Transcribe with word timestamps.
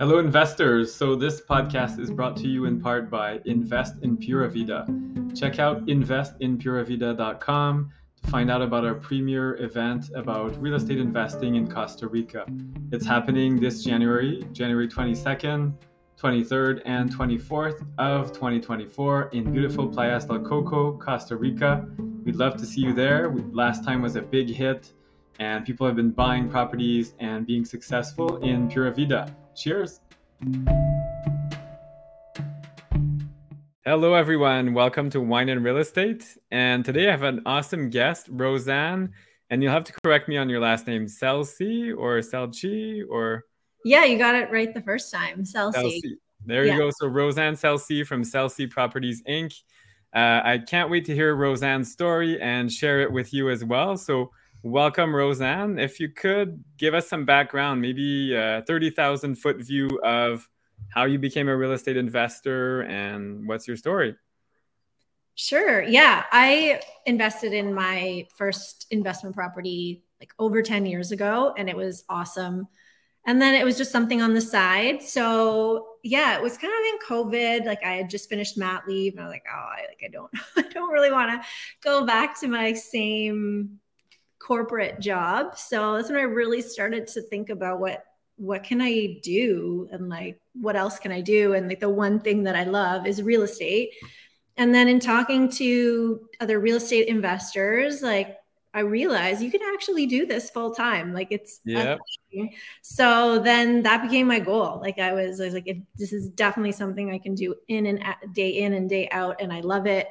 Hello, 0.00 0.18
investors. 0.18 0.92
So, 0.94 1.14
this 1.14 1.42
podcast 1.42 1.98
is 1.98 2.10
brought 2.10 2.34
to 2.38 2.48
you 2.48 2.64
in 2.64 2.80
part 2.80 3.10
by 3.10 3.38
Invest 3.44 3.96
in 4.00 4.16
Pura 4.16 4.48
Vida. 4.48 4.86
Check 5.34 5.58
out 5.58 5.84
investinpuravida.com 5.88 7.90
to 8.22 8.30
find 8.30 8.50
out 8.50 8.62
about 8.62 8.86
our 8.86 8.94
premier 8.94 9.62
event 9.62 10.06
about 10.14 10.58
real 10.58 10.76
estate 10.76 10.96
investing 10.96 11.56
in 11.56 11.70
Costa 11.70 12.08
Rica. 12.08 12.46
It's 12.92 13.04
happening 13.04 13.60
this 13.60 13.84
January, 13.84 14.42
January 14.54 14.88
22nd, 14.88 15.74
23rd, 16.18 16.80
and 16.86 17.14
24th 17.14 17.84
of 17.98 18.32
2024 18.32 19.28
in 19.34 19.52
beautiful 19.52 19.86
Playas 19.86 20.26
del 20.26 20.38
Coco, 20.38 20.96
Costa 20.96 21.36
Rica. 21.36 21.86
We'd 22.24 22.36
love 22.36 22.56
to 22.56 22.64
see 22.64 22.80
you 22.80 22.94
there. 22.94 23.34
Last 23.52 23.84
time 23.84 24.00
was 24.00 24.16
a 24.16 24.22
big 24.22 24.48
hit, 24.48 24.94
and 25.40 25.66
people 25.66 25.86
have 25.86 25.96
been 25.96 26.12
buying 26.12 26.48
properties 26.48 27.12
and 27.18 27.46
being 27.46 27.66
successful 27.66 28.38
in 28.38 28.66
Pura 28.70 28.94
Vida. 28.94 29.36
Cheers. 29.60 30.00
Hello, 33.84 34.14
everyone. 34.14 34.72
Welcome 34.72 35.10
to 35.10 35.20
Wine 35.20 35.50
and 35.50 35.62
Real 35.62 35.76
Estate. 35.76 36.24
And 36.50 36.82
today 36.82 37.08
I 37.08 37.10
have 37.10 37.24
an 37.24 37.42
awesome 37.44 37.90
guest, 37.90 38.28
Rosanne. 38.30 39.12
And 39.50 39.62
you'll 39.62 39.72
have 39.72 39.84
to 39.84 39.92
correct 40.02 40.30
me 40.30 40.38
on 40.38 40.48
your 40.48 40.60
last 40.60 40.86
name, 40.86 41.04
Selci 41.04 41.94
or 41.94 42.20
Celci 42.20 43.02
or. 43.06 43.44
Yeah, 43.84 44.06
you 44.06 44.16
got 44.16 44.34
it 44.34 44.50
right 44.50 44.72
the 44.72 44.80
first 44.80 45.12
time, 45.12 45.44
Selci. 45.44 46.00
There 46.46 46.64
you 46.64 46.78
go. 46.78 46.90
So 46.98 47.08
Rosanne 47.08 47.52
Selci 47.52 48.06
from 48.06 48.22
Selci 48.22 48.70
Properties 48.70 49.22
Inc. 49.28 49.52
Uh, 50.14 50.40
I 50.42 50.62
can't 50.66 50.88
wait 50.88 51.04
to 51.04 51.14
hear 51.14 51.36
Rosanne's 51.36 51.92
story 51.92 52.40
and 52.40 52.72
share 52.72 53.02
it 53.02 53.12
with 53.12 53.34
you 53.34 53.50
as 53.50 53.62
well. 53.62 53.98
So 53.98 54.30
Welcome, 54.62 55.16
Rosanne. 55.16 55.78
If 55.78 56.00
you 56.00 56.10
could 56.10 56.62
give 56.76 56.92
us 56.92 57.08
some 57.08 57.24
background, 57.24 57.80
maybe 57.80 58.34
a 58.34 58.62
30,000 58.66 59.36
foot 59.36 59.56
view 59.56 59.88
of 60.04 60.46
how 60.90 61.04
you 61.04 61.18
became 61.18 61.48
a 61.48 61.56
real 61.56 61.72
estate 61.72 61.96
investor 61.96 62.82
and 62.82 63.48
what's 63.48 63.66
your 63.66 63.78
story? 63.78 64.16
Sure. 65.34 65.82
Yeah. 65.82 66.24
I 66.30 66.82
invested 67.06 67.54
in 67.54 67.72
my 67.72 68.28
first 68.36 68.86
investment 68.90 69.34
property 69.34 70.04
like 70.20 70.34
over 70.38 70.60
10 70.60 70.84
years 70.84 71.10
ago, 71.10 71.54
and 71.56 71.70
it 71.70 71.76
was 71.76 72.04
awesome. 72.10 72.68
And 73.26 73.40
then 73.40 73.54
it 73.54 73.64
was 73.64 73.78
just 73.78 73.90
something 73.90 74.20
on 74.20 74.34
the 74.34 74.42
side. 74.42 75.02
So 75.02 75.86
yeah, 76.02 76.36
it 76.36 76.42
was 76.42 76.58
kind 76.58 76.72
of 76.72 76.92
in 76.92 76.98
COVID. 77.08 77.64
Like 77.64 77.82
I 77.82 77.92
had 77.92 78.10
just 78.10 78.28
finished 78.28 78.58
mat 78.58 78.82
leave, 78.86 79.14
and 79.14 79.22
I 79.22 79.24
was 79.24 79.32
like, 79.32 79.46
oh, 79.50 79.56
I 79.56 79.86
like 79.88 80.02
I 80.04 80.08
don't, 80.08 80.30
I 80.58 80.70
don't 80.70 80.92
really 80.92 81.10
want 81.10 81.30
to 81.30 81.48
go 81.82 82.04
back 82.04 82.38
to 82.40 82.48
my 82.48 82.74
same 82.74 83.80
corporate 84.40 84.98
job. 84.98 85.56
So 85.56 85.94
that's 85.94 86.08
when 86.08 86.18
I 86.18 86.22
really 86.22 86.62
started 86.62 87.06
to 87.08 87.22
think 87.22 87.50
about 87.50 87.78
what 87.78 88.04
what 88.36 88.64
can 88.64 88.80
I 88.80 89.18
do 89.22 89.86
and 89.92 90.08
like 90.08 90.40
what 90.54 90.74
else 90.74 90.98
can 90.98 91.12
I 91.12 91.20
do? 91.20 91.52
And 91.52 91.68
like 91.68 91.80
the 91.80 91.90
one 91.90 92.20
thing 92.20 92.44
that 92.44 92.56
I 92.56 92.64
love 92.64 93.06
is 93.06 93.22
real 93.22 93.42
estate. 93.42 93.90
And 94.56 94.74
then 94.74 94.88
in 94.88 94.98
talking 94.98 95.50
to 95.52 96.26
other 96.40 96.58
real 96.58 96.76
estate 96.76 97.08
investors, 97.08 98.02
like 98.02 98.36
I 98.72 98.80
realized 98.80 99.42
you 99.42 99.50
can 99.50 99.60
actually 99.74 100.06
do 100.06 100.26
this 100.26 100.48
full 100.48 100.72
time. 100.72 101.12
Like 101.12 101.28
it's 101.30 101.60
yeah. 101.64 101.96
So 102.82 103.40
then 103.40 103.82
that 103.82 104.02
became 104.02 104.26
my 104.26 104.38
goal. 104.38 104.80
Like 104.80 104.98
I 104.98 105.12
was, 105.12 105.40
I 105.40 105.46
was 105.46 105.54
like, 105.54 105.66
if 105.66 105.78
this 105.96 106.12
is 106.12 106.28
definitely 106.28 106.72
something 106.72 107.10
I 107.10 107.18
can 107.18 107.34
do 107.34 107.56
in 107.68 107.86
and 107.86 108.02
out, 108.02 108.16
day 108.32 108.50
in 108.50 108.72
and 108.72 108.88
day 108.88 109.08
out, 109.10 109.40
and 109.40 109.52
I 109.52 109.60
love 109.60 109.86
it. 109.86 110.08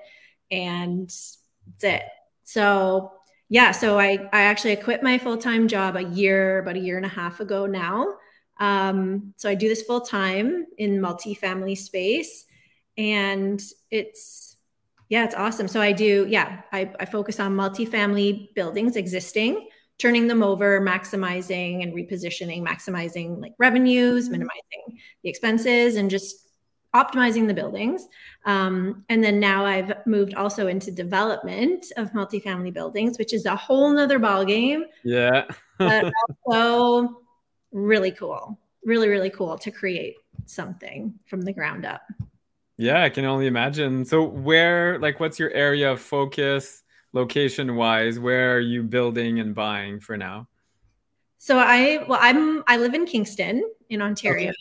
And 0.52 1.08
that's 1.08 1.84
it. 1.84 2.04
So 2.44 3.14
yeah, 3.50 3.72
so 3.72 4.00
I 4.00 4.30
I 4.32 4.42
actually 4.42 4.76
quit 4.76 5.02
my 5.02 5.18
full 5.18 5.38
time 5.38 5.68
job 5.68 5.96
a 5.96 6.04
year 6.04 6.60
about 6.60 6.76
a 6.76 6.80
year 6.80 6.98
and 6.98 7.06
a 7.06 7.10
half 7.10 7.40
ago 7.40 7.66
now. 7.66 8.16
Um, 8.60 9.34
so 9.38 9.50
I 9.50 9.56
do 9.56 9.68
this 9.68 9.82
full 9.84 10.02
time 10.02 10.66
in 10.78 11.00
multifamily 11.00 11.78
space, 11.78 12.46
and 12.98 13.62
it's 13.90 14.56
yeah, 15.10 15.26
it's 15.26 15.34
awesome. 15.34 15.68
So 15.68 15.82
I 15.82 15.92
do 15.94 16.28
yeah, 16.30 16.62
I, 16.72 16.92
I 17.00 17.06
focus 17.06 17.40
on 17.40 17.56
multifamily 17.56 18.54
buildings 18.54 18.96
existing, 18.96 19.68
turning 19.98 20.28
them 20.28 20.44
over, 20.44 20.80
maximizing 20.80 21.82
and 21.82 21.94
repositioning, 21.94 22.64
maximizing 22.64 23.42
like 23.42 23.54
revenues, 23.58 24.30
minimizing 24.30 25.00
the 25.24 25.30
expenses, 25.30 25.96
and 25.96 26.12
just 26.12 26.49
optimizing 26.96 27.48
the 27.48 27.54
buildings. 27.54 28.08
Um, 28.46 29.06
and 29.10 29.24
then 29.24 29.40
now 29.40 29.66
I've 29.66 29.94
moved 30.06 30.34
also 30.34 30.68
into 30.68 30.92
development 30.92 31.86
of 31.98 32.12
multifamily 32.14 32.74
buildings, 32.74 33.18
which 33.18 33.34
is 33.34 33.46
a 33.46 33.56
whole 33.56 33.90
nother 33.92 34.20
ballgame. 34.20 34.84
Yeah. 35.04 35.46
but 35.78 36.12
also 36.46 37.22
really 37.72 38.12
cool. 38.12 38.60
Really, 38.86 39.08
really 39.08 39.30
cool 39.30 39.58
to 39.60 39.72
create 39.72 40.16
something 40.46 41.14
from 41.28 41.42
the 41.42 41.54
ground 41.54 41.86
up. 41.86 42.02
Yeah, 42.78 43.04
I 43.04 43.10
can 43.10 43.26
only 43.26 43.48
imagine. 43.48 44.06
So 44.06 44.24
where 44.24 44.98
like 45.00 45.20
what's 45.20 45.38
your 45.38 45.52
area 45.52 45.92
of 45.92 46.00
focus 46.00 46.84
location 47.12 47.76
wise? 47.76 48.20
Where 48.20 48.56
are 48.56 48.62
you 48.62 48.84
building 48.84 49.40
and 49.40 49.54
buying 49.54 50.00
for 50.00 50.16
now? 50.18 50.48
So 51.40 51.60
I 51.60 52.06
well 52.08 52.20
I'm 52.22 52.64
I 52.68 52.78
live 52.78 52.94
in 52.94 53.06
Kingston 53.06 53.70
in 53.90 54.02
Ontario. 54.02 54.50
Okay. 54.50 54.56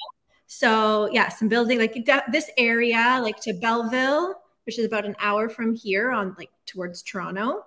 So 0.49 1.09
yeah, 1.13 1.29
some 1.29 1.47
building 1.47 1.79
like 1.79 2.09
this 2.33 2.51
area, 2.57 3.21
like 3.23 3.39
to 3.43 3.53
Belleville, 3.53 4.35
which 4.65 4.79
is 4.79 4.87
about 4.87 5.05
an 5.05 5.15
hour 5.21 5.49
from 5.49 5.75
here 5.75 6.11
on 6.11 6.35
like 6.39 6.51
towards 6.67 7.03
Toronto. 7.03 7.65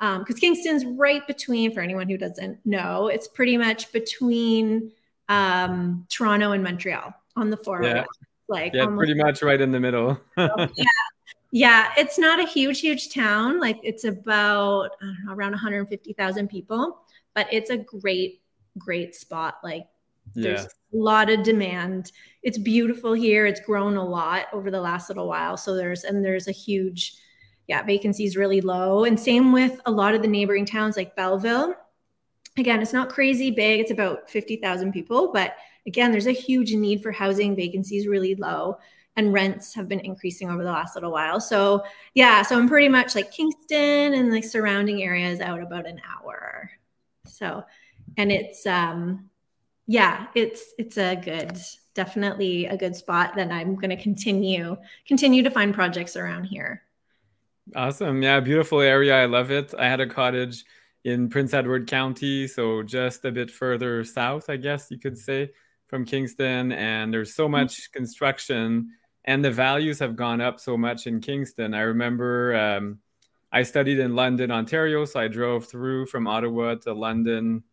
Um, 0.00 0.20
because 0.20 0.34
um, 0.34 0.40
Kingston's 0.40 0.84
right 0.84 1.24
between, 1.26 1.72
for 1.72 1.80
anyone 1.80 2.08
who 2.08 2.18
doesn't 2.18 2.58
know, 2.66 3.06
it's 3.06 3.28
pretty 3.28 3.56
much 3.56 3.92
between 3.92 4.90
um, 5.28 6.06
Toronto 6.10 6.50
and 6.50 6.62
Montreal 6.62 7.14
on 7.36 7.50
the 7.50 7.56
401. 7.56 7.96
Yeah. 7.96 8.04
Like 8.48 8.74
yeah, 8.74 8.86
pretty 8.86 9.14
much 9.14 9.40
right 9.40 9.60
in 9.60 9.70
the 9.70 9.80
middle. 9.80 10.20
yeah. 10.36 10.66
Yeah, 11.52 11.92
it's 11.96 12.18
not 12.18 12.40
a 12.40 12.44
huge, 12.44 12.80
huge 12.80 13.14
town. 13.14 13.60
Like 13.60 13.78
it's 13.84 14.02
about 14.02 14.90
know, 15.00 15.32
around 15.32 15.52
150,000 15.52 16.48
people, 16.48 16.98
but 17.32 17.46
it's 17.52 17.70
a 17.70 17.76
great, 17.76 18.42
great 18.76 19.14
spot. 19.14 19.58
Like 19.62 19.86
there's 20.34 20.62
yeah. 20.62 20.66
a 20.66 20.96
lot 20.96 21.30
of 21.30 21.42
demand. 21.42 22.12
It's 22.42 22.58
beautiful 22.58 23.12
here. 23.12 23.46
It's 23.46 23.60
grown 23.60 23.96
a 23.96 24.04
lot 24.04 24.46
over 24.52 24.70
the 24.70 24.80
last 24.80 25.08
little 25.08 25.28
while. 25.28 25.56
So 25.56 25.74
there's 25.74 26.04
and 26.04 26.24
there's 26.24 26.48
a 26.48 26.52
huge, 26.52 27.14
yeah, 27.66 27.82
vacancy 27.82 28.24
is 28.24 28.36
really 28.36 28.60
low. 28.60 29.04
And 29.04 29.18
same 29.18 29.52
with 29.52 29.80
a 29.86 29.90
lot 29.90 30.14
of 30.14 30.22
the 30.22 30.28
neighboring 30.28 30.66
towns 30.66 30.96
like 30.96 31.16
Belleville. 31.16 31.74
Again, 32.56 32.80
it's 32.82 32.92
not 32.92 33.08
crazy 33.08 33.50
big. 33.50 33.80
It's 33.80 33.90
about 33.90 34.30
50,000 34.30 34.92
people, 34.92 35.32
but 35.32 35.56
again, 35.86 36.12
there's 36.12 36.28
a 36.28 36.32
huge 36.32 36.72
need 36.72 37.02
for 37.02 37.10
housing. 37.10 37.56
vacancies 37.56 38.06
really 38.06 38.36
low 38.36 38.78
and 39.16 39.32
rents 39.32 39.74
have 39.74 39.88
been 39.88 40.00
increasing 40.00 40.50
over 40.50 40.64
the 40.64 40.70
last 40.70 40.94
little 40.94 41.12
while. 41.12 41.40
So 41.40 41.84
yeah, 42.14 42.42
so 42.42 42.58
I'm 42.58 42.68
pretty 42.68 42.88
much 42.88 43.14
like 43.14 43.30
Kingston 43.30 44.14
and 44.14 44.32
the 44.32 44.42
surrounding 44.42 45.02
areas 45.02 45.40
out 45.40 45.62
about 45.62 45.86
an 45.86 46.00
hour. 46.04 46.70
So, 47.26 47.64
and 48.16 48.32
it's 48.32 48.66
um 48.66 49.30
yeah, 49.86 50.26
it's 50.34 50.72
it's 50.78 50.96
a 50.96 51.14
good, 51.14 51.58
definitely 51.94 52.66
a 52.66 52.76
good 52.76 52.96
spot 52.96 53.34
that 53.36 53.50
I'm 53.50 53.74
going 53.74 53.90
to 53.90 54.02
continue 54.02 54.76
continue 55.06 55.42
to 55.42 55.50
find 55.50 55.74
projects 55.74 56.16
around 56.16 56.44
here. 56.44 56.82
Awesome. 57.74 58.22
Yeah, 58.22 58.40
beautiful 58.40 58.80
area. 58.80 59.14
I 59.14 59.26
love 59.26 59.50
it. 59.50 59.74
I 59.78 59.88
had 59.88 60.00
a 60.00 60.06
cottage 60.06 60.64
in 61.04 61.28
Prince 61.28 61.54
Edward 61.54 61.86
County, 61.86 62.46
so 62.46 62.82
just 62.82 63.24
a 63.24 63.32
bit 63.32 63.50
further 63.50 64.04
south, 64.04 64.48
I 64.48 64.56
guess 64.56 64.90
you 64.90 64.98
could 64.98 65.18
say, 65.18 65.50
from 65.86 66.04
Kingston. 66.04 66.72
And 66.72 67.12
there's 67.12 67.34
so 67.34 67.44
mm-hmm. 67.44 67.52
much 67.52 67.92
construction, 67.92 68.90
and 69.24 69.44
the 69.44 69.50
values 69.50 69.98
have 69.98 70.16
gone 70.16 70.40
up 70.40 70.60
so 70.60 70.76
much 70.76 71.06
in 71.06 71.20
Kingston. 71.20 71.74
I 71.74 71.80
remember 71.80 72.54
um, 72.54 72.98
I 73.52 73.62
studied 73.62 73.98
in 73.98 74.16
London, 74.16 74.50
Ontario, 74.50 75.04
so 75.04 75.20
I 75.20 75.28
drove 75.28 75.66
through 75.66 76.06
from 76.06 76.26
Ottawa 76.26 76.76
to 76.76 76.92
London 76.94 77.64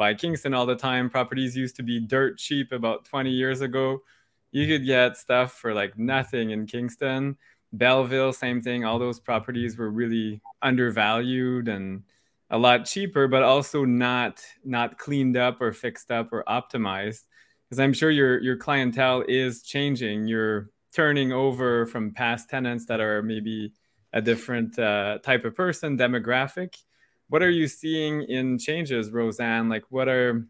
by 0.00 0.14
Kingston 0.14 0.54
all 0.54 0.64
the 0.64 0.74
time. 0.74 1.10
Properties 1.10 1.54
used 1.54 1.76
to 1.76 1.82
be 1.82 2.00
dirt 2.00 2.38
cheap 2.38 2.72
about 2.72 3.04
20 3.04 3.28
years 3.28 3.60
ago. 3.60 4.00
You 4.50 4.66
could 4.66 4.86
get 4.86 5.18
stuff 5.18 5.52
for 5.52 5.74
like 5.74 5.98
nothing 5.98 6.52
in 6.52 6.64
Kingston. 6.64 7.36
Belleville, 7.74 8.32
same 8.32 8.62
thing. 8.62 8.82
All 8.82 8.98
those 8.98 9.20
properties 9.20 9.76
were 9.76 9.90
really 9.90 10.40
undervalued 10.62 11.68
and 11.68 12.04
a 12.48 12.56
lot 12.56 12.86
cheaper, 12.86 13.28
but 13.28 13.42
also 13.42 13.84
not 13.84 14.40
not 14.64 14.96
cleaned 14.96 15.36
up 15.36 15.60
or 15.60 15.70
fixed 15.70 16.10
up 16.10 16.32
or 16.32 16.44
optimized. 16.48 17.26
Because 17.68 17.78
I'm 17.78 17.92
sure 17.92 18.10
your 18.10 18.40
your 18.40 18.56
clientele 18.56 19.22
is 19.28 19.60
changing. 19.60 20.26
You're 20.26 20.70
turning 20.94 21.30
over 21.30 21.84
from 21.84 22.12
past 22.14 22.48
tenants 22.48 22.86
that 22.86 23.00
are 23.00 23.22
maybe 23.22 23.74
a 24.14 24.22
different 24.22 24.78
uh, 24.78 25.18
type 25.18 25.44
of 25.44 25.54
person 25.54 25.98
demographic 25.98 26.74
what 27.30 27.42
are 27.42 27.50
you 27.50 27.66
seeing 27.66 28.22
in 28.24 28.58
changes, 28.58 29.10
Rosanne? 29.10 29.68
Like 29.68 29.84
what 29.88 30.08
are 30.08 30.46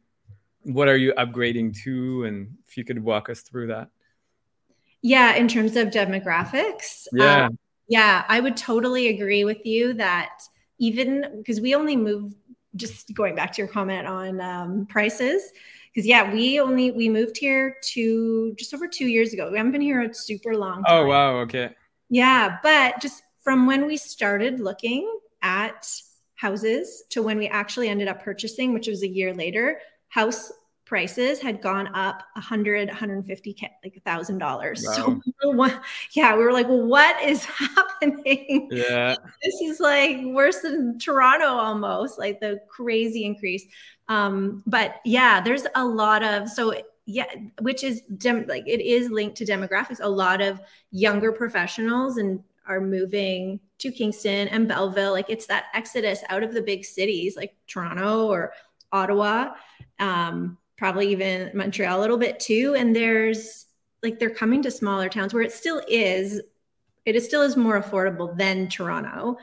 what 0.63 0.89
are 0.89 0.97
you 0.97 1.13
upgrading 1.13 1.77
to? 1.85 2.25
And 2.25 2.57
if 2.67 2.77
you 2.77 2.85
could 2.85 3.03
walk 3.03 3.31
us 3.31 3.43
through 3.43 3.69
that. 3.69 3.89
Yeah, 5.03 5.35
in 5.35 5.49
terms 5.49 5.77
of 5.77 5.89
demographics. 5.89 7.07
Yeah. 7.13 7.47
Um, 7.47 7.59
yeah, 7.89 8.25
I 8.29 8.41
would 8.41 8.57
totally 8.57 9.09
agree 9.09 9.45
with 9.45 9.65
you 9.65 9.95
that 9.95 10.43
even 10.79 11.39
because 11.39 11.61
we 11.61 11.75
only 11.75 11.97
move 11.97 12.35
just 12.77 13.13
going 13.15 13.35
back 13.35 13.53
to 13.53 13.63
your 13.63 13.69
comment 13.69 14.07
on 14.07 14.41
um, 14.41 14.87
prices 14.87 15.43
because 15.93 16.07
yeah, 16.07 16.33
we 16.33 16.61
only 16.61 16.93
we 16.93 17.09
moved 17.09 17.37
here 17.37 17.77
to 17.93 18.55
just 18.59 18.73
over 18.73 18.87
two 18.87 19.07
years 19.07 19.33
ago. 19.33 19.51
We 19.51 19.59
haven't 19.59 19.73
been 19.73 19.81
here 19.81 20.01
a 20.03 20.15
super 20.15 20.57
long 20.57 20.83
oh, 20.87 20.91
time. 20.91 21.05
Oh 21.05 21.07
wow, 21.07 21.37
okay. 21.41 21.71
Yeah, 22.09 22.59
but 22.63 23.01
just 23.01 23.23
from 23.43 23.67
when 23.67 23.87
we 23.87 23.97
started 23.97 24.61
looking 24.61 25.11
at 25.43 25.87
houses 26.41 27.05
to 27.11 27.23
when 27.23 27.37
we 27.37 27.49
actually 27.49 27.89
ended 27.89 28.09
up 28.09 28.23
purchasing, 28.23 28.73
which 28.73 28.89
was 28.89 29.03
a 29.03 29.09
year 29.09 29.35
later, 29.35 29.79
house 30.09 30.51
prices 30.87 31.39
had 31.39 31.63
gone 31.63 31.87
up 31.95 32.25
100 32.35 32.89
150 32.89 33.57
like 33.85 33.95
a 33.97 34.01
thousand 34.01 34.39
dollars. 34.39 34.85
So 34.85 35.21
yeah 36.17 36.37
we 36.37 36.43
were 36.43 36.53
like 36.53 36.67
well 36.67 36.85
what 36.85 37.23
is 37.23 37.45
happening? 37.77 38.69
Yeah. 38.73 39.15
This 39.41 39.61
is 39.63 39.79
like 39.79 40.19
worse 40.25 40.63
than 40.63 40.99
toronto 40.99 41.47
almost 41.47 42.19
like 42.19 42.41
the 42.41 42.61
crazy 42.69 43.25
increase. 43.25 43.65
Um 44.09 44.65
but 44.67 44.97
yeah 45.05 45.41
there's 45.41 45.67
a 45.77 45.85
lot 45.85 46.25
of 46.25 46.49
so 46.49 46.75
yeah 47.07 47.27
which 47.61 47.85
is 47.85 48.01
dem- 48.19 48.47
like 48.49 48.67
it 48.67 48.81
is 48.81 49.11
linked 49.11 49.37
to 49.37 49.45
demographics. 49.45 50.01
A 50.01 50.09
lot 50.09 50.41
of 50.41 50.61
younger 50.91 51.31
professionals 51.31 52.17
and 52.17 52.43
are 52.71 52.81
moving 52.81 53.61
to 53.79 53.91
kingston 53.91 54.49
and 54.49 54.69
belleville 54.69 55.13
like 55.13 55.29
it's 55.29 55.47
that 55.47 55.65
exodus 55.75 56.23
out 56.29 56.43
of 56.43 56.55
the 56.55 56.63
big 56.63 56.85
cities 56.85 57.37
like 57.37 57.55
toronto 57.67 58.27
or 58.29 58.53
ottawa 58.93 59.51
um 59.99 60.57
probably 60.81 61.13
even 61.13 61.51
Montreal 61.53 61.99
a 61.99 62.01
little 62.01 62.17
bit 62.17 62.41
too. 62.41 62.75
And 62.77 62.97
there's 62.97 63.67
like 64.03 64.19
they're 64.19 64.31
coming 64.31 64.63
to 64.63 64.71
smaller 64.71 65.11
towns 65.11 65.35
where 65.35 65.43
it 65.43 65.53
still 65.53 65.83
is, 65.87 66.41
it 67.05 67.15
is 67.15 67.27
still 67.27 67.43
is 67.43 67.55
more 67.55 67.81
affordable 67.81 68.37
than 68.37 68.67
Toronto, 68.67 69.37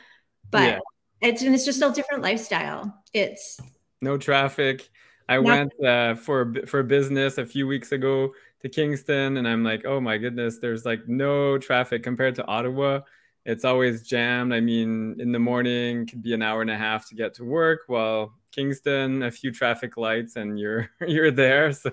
but 0.50 0.64
yeah. 0.64 0.80
it's 1.22 1.44
and 1.44 1.54
it's 1.54 1.64
just 1.64 1.82
a 1.84 1.92
different 1.92 2.24
lifestyle. 2.24 3.04
It's 3.14 3.60
no 4.02 4.18
traffic. 4.18 4.90
I 5.30 5.38
went 5.38 5.72
uh, 5.84 6.16
for 6.16 6.56
for 6.66 6.82
business 6.82 7.38
a 7.38 7.46
few 7.46 7.68
weeks 7.68 7.92
ago 7.92 8.34
to 8.62 8.70
Kingston, 8.70 9.38
and 9.38 9.48
I'm 9.48 9.64
like, 9.64 9.86
oh 9.86 10.02
my 10.02 10.18
goodness, 10.18 10.58
there's 10.58 10.86
like 10.86 11.08
no 11.08 11.60
traffic 11.60 12.02
compared 12.02 12.34
to 12.36 12.46
Ottawa. 12.48 13.02
It's 13.48 13.64
always 13.64 14.04
jammed. 14.04 14.54
I 14.54 14.60
mean, 14.60 15.16
in 15.22 15.32
the 15.32 15.40
morning 15.40 16.06
could 16.06 16.22
be 16.22 16.34
an 16.34 16.42
hour 16.42 16.62
and 16.62 16.70
a 16.70 16.76
half 16.76 17.08
to 17.08 17.16
get 17.16 17.34
to 17.36 17.46
work, 17.46 17.84
while 17.88 18.34
Kingston, 18.52 19.24
a 19.24 19.32
few 19.32 19.54
traffic 19.54 19.96
lights, 19.96 20.36
and 20.36 20.60
you're 20.60 20.90
you're 21.08 21.32
there. 21.32 21.72
So 21.72 21.92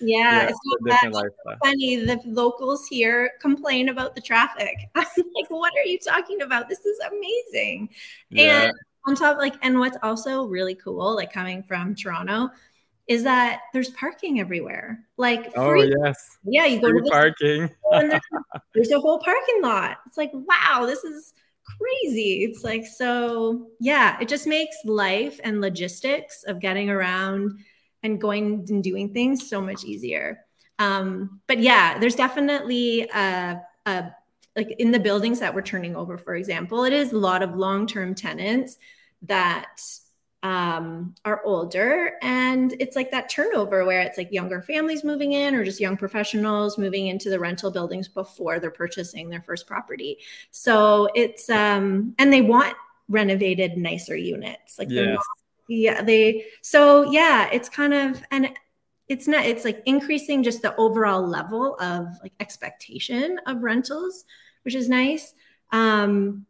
yeah, 0.00 0.48
yeah 0.48 0.50
it's 0.50 1.58
funny. 1.62 1.96
The 1.96 2.18
locals 2.24 2.86
here 2.86 3.30
complain 3.42 3.90
about 3.90 4.14
the 4.14 4.22
traffic. 4.22 4.74
I'm 4.94 5.04
like, 5.16 5.50
what 5.50 5.74
are 5.74 5.86
you 5.86 5.98
talking 5.98 6.40
about? 6.40 6.70
This 6.70 6.86
is 6.86 6.98
amazing. 7.00 7.90
Yeah. 8.30 8.62
And 8.62 8.72
on 9.06 9.16
top, 9.16 9.36
like, 9.36 9.56
and 9.60 9.78
what's 9.78 9.98
also 10.02 10.46
really 10.46 10.74
cool, 10.74 11.14
like 11.14 11.30
coming 11.30 11.62
from 11.62 11.94
Toronto, 11.94 12.48
is 13.10 13.24
that 13.24 13.62
there's 13.72 13.90
parking 13.90 14.38
everywhere. 14.38 15.00
Like 15.16 15.52
oh, 15.56 15.68
free. 15.68 15.92
Oh 15.92 16.04
yes. 16.04 16.38
Yeah, 16.44 16.66
you 16.66 16.80
go 16.80 16.90
free 16.90 17.02
to 17.02 17.10
parking. 17.10 17.70
there's, 17.90 18.20
there's 18.72 18.90
a 18.92 19.00
whole 19.00 19.18
parking 19.18 19.60
lot. 19.62 19.98
It's 20.06 20.16
like, 20.16 20.30
wow, 20.32 20.86
this 20.86 21.02
is 21.02 21.34
crazy. 21.64 22.44
It's 22.44 22.62
like, 22.62 22.86
so 22.86 23.66
yeah, 23.80 24.16
it 24.20 24.28
just 24.28 24.46
makes 24.46 24.76
life 24.84 25.40
and 25.42 25.60
logistics 25.60 26.44
of 26.44 26.60
getting 26.60 26.88
around 26.88 27.58
and 28.04 28.20
going 28.20 28.64
and 28.68 28.82
doing 28.82 29.12
things 29.12 29.48
so 29.48 29.60
much 29.60 29.84
easier. 29.84 30.44
Um, 30.78 31.40
but 31.48 31.58
yeah, 31.58 31.98
there's 31.98 32.14
definitely 32.14 33.08
a, 33.12 33.60
a 33.86 34.12
like 34.54 34.70
in 34.78 34.92
the 34.92 35.00
buildings 35.00 35.40
that 35.40 35.52
we're 35.52 35.62
turning 35.62 35.96
over, 35.96 36.16
for 36.16 36.36
example, 36.36 36.84
it 36.84 36.92
is 36.92 37.10
a 37.10 37.18
lot 37.18 37.42
of 37.42 37.56
long-term 37.56 38.14
tenants 38.14 38.76
that 39.22 39.80
um, 40.42 41.14
are 41.24 41.42
older. 41.44 42.12
And 42.22 42.74
it's 42.80 42.96
like 42.96 43.10
that 43.10 43.28
turnover 43.28 43.84
where 43.84 44.00
it's 44.00 44.16
like 44.16 44.32
younger 44.32 44.62
families 44.62 45.04
moving 45.04 45.32
in 45.32 45.54
or 45.54 45.64
just 45.64 45.80
young 45.80 45.96
professionals 45.96 46.78
moving 46.78 47.08
into 47.08 47.28
the 47.28 47.38
rental 47.38 47.70
buildings 47.70 48.08
before 48.08 48.58
they're 48.58 48.70
purchasing 48.70 49.28
their 49.28 49.42
first 49.42 49.66
property. 49.66 50.18
So 50.50 51.08
it's 51.14 51.50
um 51.50 52.14
and 52.18 52.32
they 52.32 52.40
want 52.42 52.74
renovated 53.08 53.76
nicer 53.76 54.16
units. 54.16 54.78
Like 54.78 54.88
yes. 54.90 55.18
yeah 55.68 56.02
they 56.02 56.46
so 56.62 57.10
yeah 57.10 57.50
it's 57.52 57.68
kind 57.68 57.92
of 57.92 58.22
and 58.30 58.50
it's 59.08 59.28
not 59.28 59.44
it's 59.44 59.64
like 59.64 59.82
increasing 59.84 60.42
just 60.42 60.62
the 60.62 60.74
overall 60.76 61.26
level 61.26 61.76
of 61.80 62.06
like 62.22 62.32
expectation 62.40 63.38
of 63.46 63.62
rentals 63.62 64.24
which 64.62 64.74
is 64.74 64.88
nice. 64.88 65.34
Um 65.72 66.46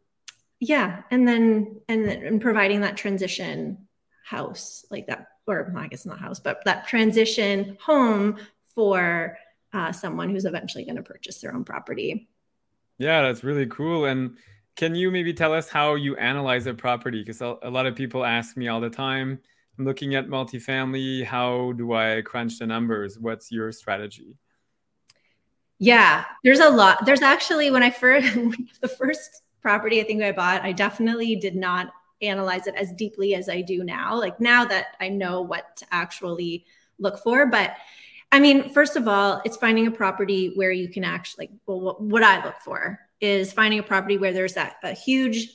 yeah 0.61 1.01
and 1.11 1.27
then 1.27 1.81
and 1.89 2.07
then 2.07 2.23
and 2.23 2.39
providing 2.39 2.81
that 2.81 2.95
transition 2.95 3.77
house 4.23 4.85
like 4.89 5.07
that 5.07 5.27
or 5.47 5.73
i 5.75 5.87
guess 5.87 6.05
not 6.05 6.19
house 6.19 6.39
but 6.39 6.63
that 6.63 6.87
transition 6.87 7.75
home 7.83 8.37
for 8.73 9.37
uh, 9.73 9.91
someone 9.91 10.29
who's 10.29 10.45
eventually 10.45 10.83
going 10.85 10.95
to 10.95 11.03
purchase 11.03 11.39
their 11.39 11.53
own 11.53 11.63
property. 11.63 12.29
Yeah 12.97 13.23
that's 13.23 13.43
really 13.43 13.65
cool 13.65 14.05
and 14.05 14.37
can 14.77 14.95
you 14.95 15.11
maybe 15.11 15.33
tell 15.33 15.53
us 15.53 15.67
how 15.67 15.95
you 15.95 16.15
analyze 16.15 16.65
a 16.65 16.73
property? 16.73 17.21
Because 17.21 17.41
a 17.41 17.69
lot 17.69 17.85
of 17.85 17.95
people 17.95 18.23
ask 18.23 18.55
me 18.55 18.67
all 18.67 18.79
the 18.79 18.89
time 18.89 19.39
i'm 19.79 19.85
looking 19.85 20.15
at 20.15 20.27
multifamily 20.27 21.25
how 21.25 21.71
do 21.73 21.93
i 21.93 22.21
crunch 22.21 22.59
the 22.59 22.67
numbers? 22.67 23.17
What's 23.17 23.51
your 23.51 23.71
strategy? 23.71 24.37
Yeah 25.79 26.25
there's 26.43 26.59
a 26.59 26.69
lot 26.69 27.05
there's 27.05 27.23
actually 27.23 27.71
when 27.71 27.81
i 27.81 27.89
first 27.89 28.35
the 28.81 28.87
first 28.87 29.41
property 29.61 30.01
I 30.01 30.03
think 30.03 30.23
I 30.23 30.31
bought, 30.31 30.63
I 30.63 30.71
definitely 30.71 31.35
did 31.35 31.55
not 31.55 31.91
analyze 32.21 32.67
it 32.67 32.75
as 32.75 32.91
deeply 32.93 33.35
as 33.35 33.49
I 33.49 33.61
do 33.61 33.83
now. 33.83 34.17
Like 34.17 34.39
now 34.39 34.65
that 34.65 34.95
I 34.99 35.09
know 35.09 35.41
what 35.41 35.77
to 35.77 35.85
actually 35.91 36.65
look 36.99 37.19
for. 37.19 37.45
But 37.47 37.75
I 38.31 38.39
mean, 38.39 38.69
first 38.69 38.95
of 38.95 39.07
all, 39.07 39.41
it's 39.43 39.57
finding 39.57 39.87
a 39.87 39.91
property 39.91 40.53
where 40.55 40.71
you 40.71 40.87
can 40.87 41.03
actually, 41.03 41.47
like, 41.47 41.51
well, 41.65 41.81
what, 41.81 42.01
what 42.01 42.23
I 42.23 42.43
look 42.45 42.59
for 42.59 42.99
is 43.19 43.51
finding 43.51 43.79
a 43.79 43.83
property 43.83 44.17
where 44.17 44.33
there's 44.33 44.53
that 44.53 44.77
a 44.83 44.93
huge 44.93 45.49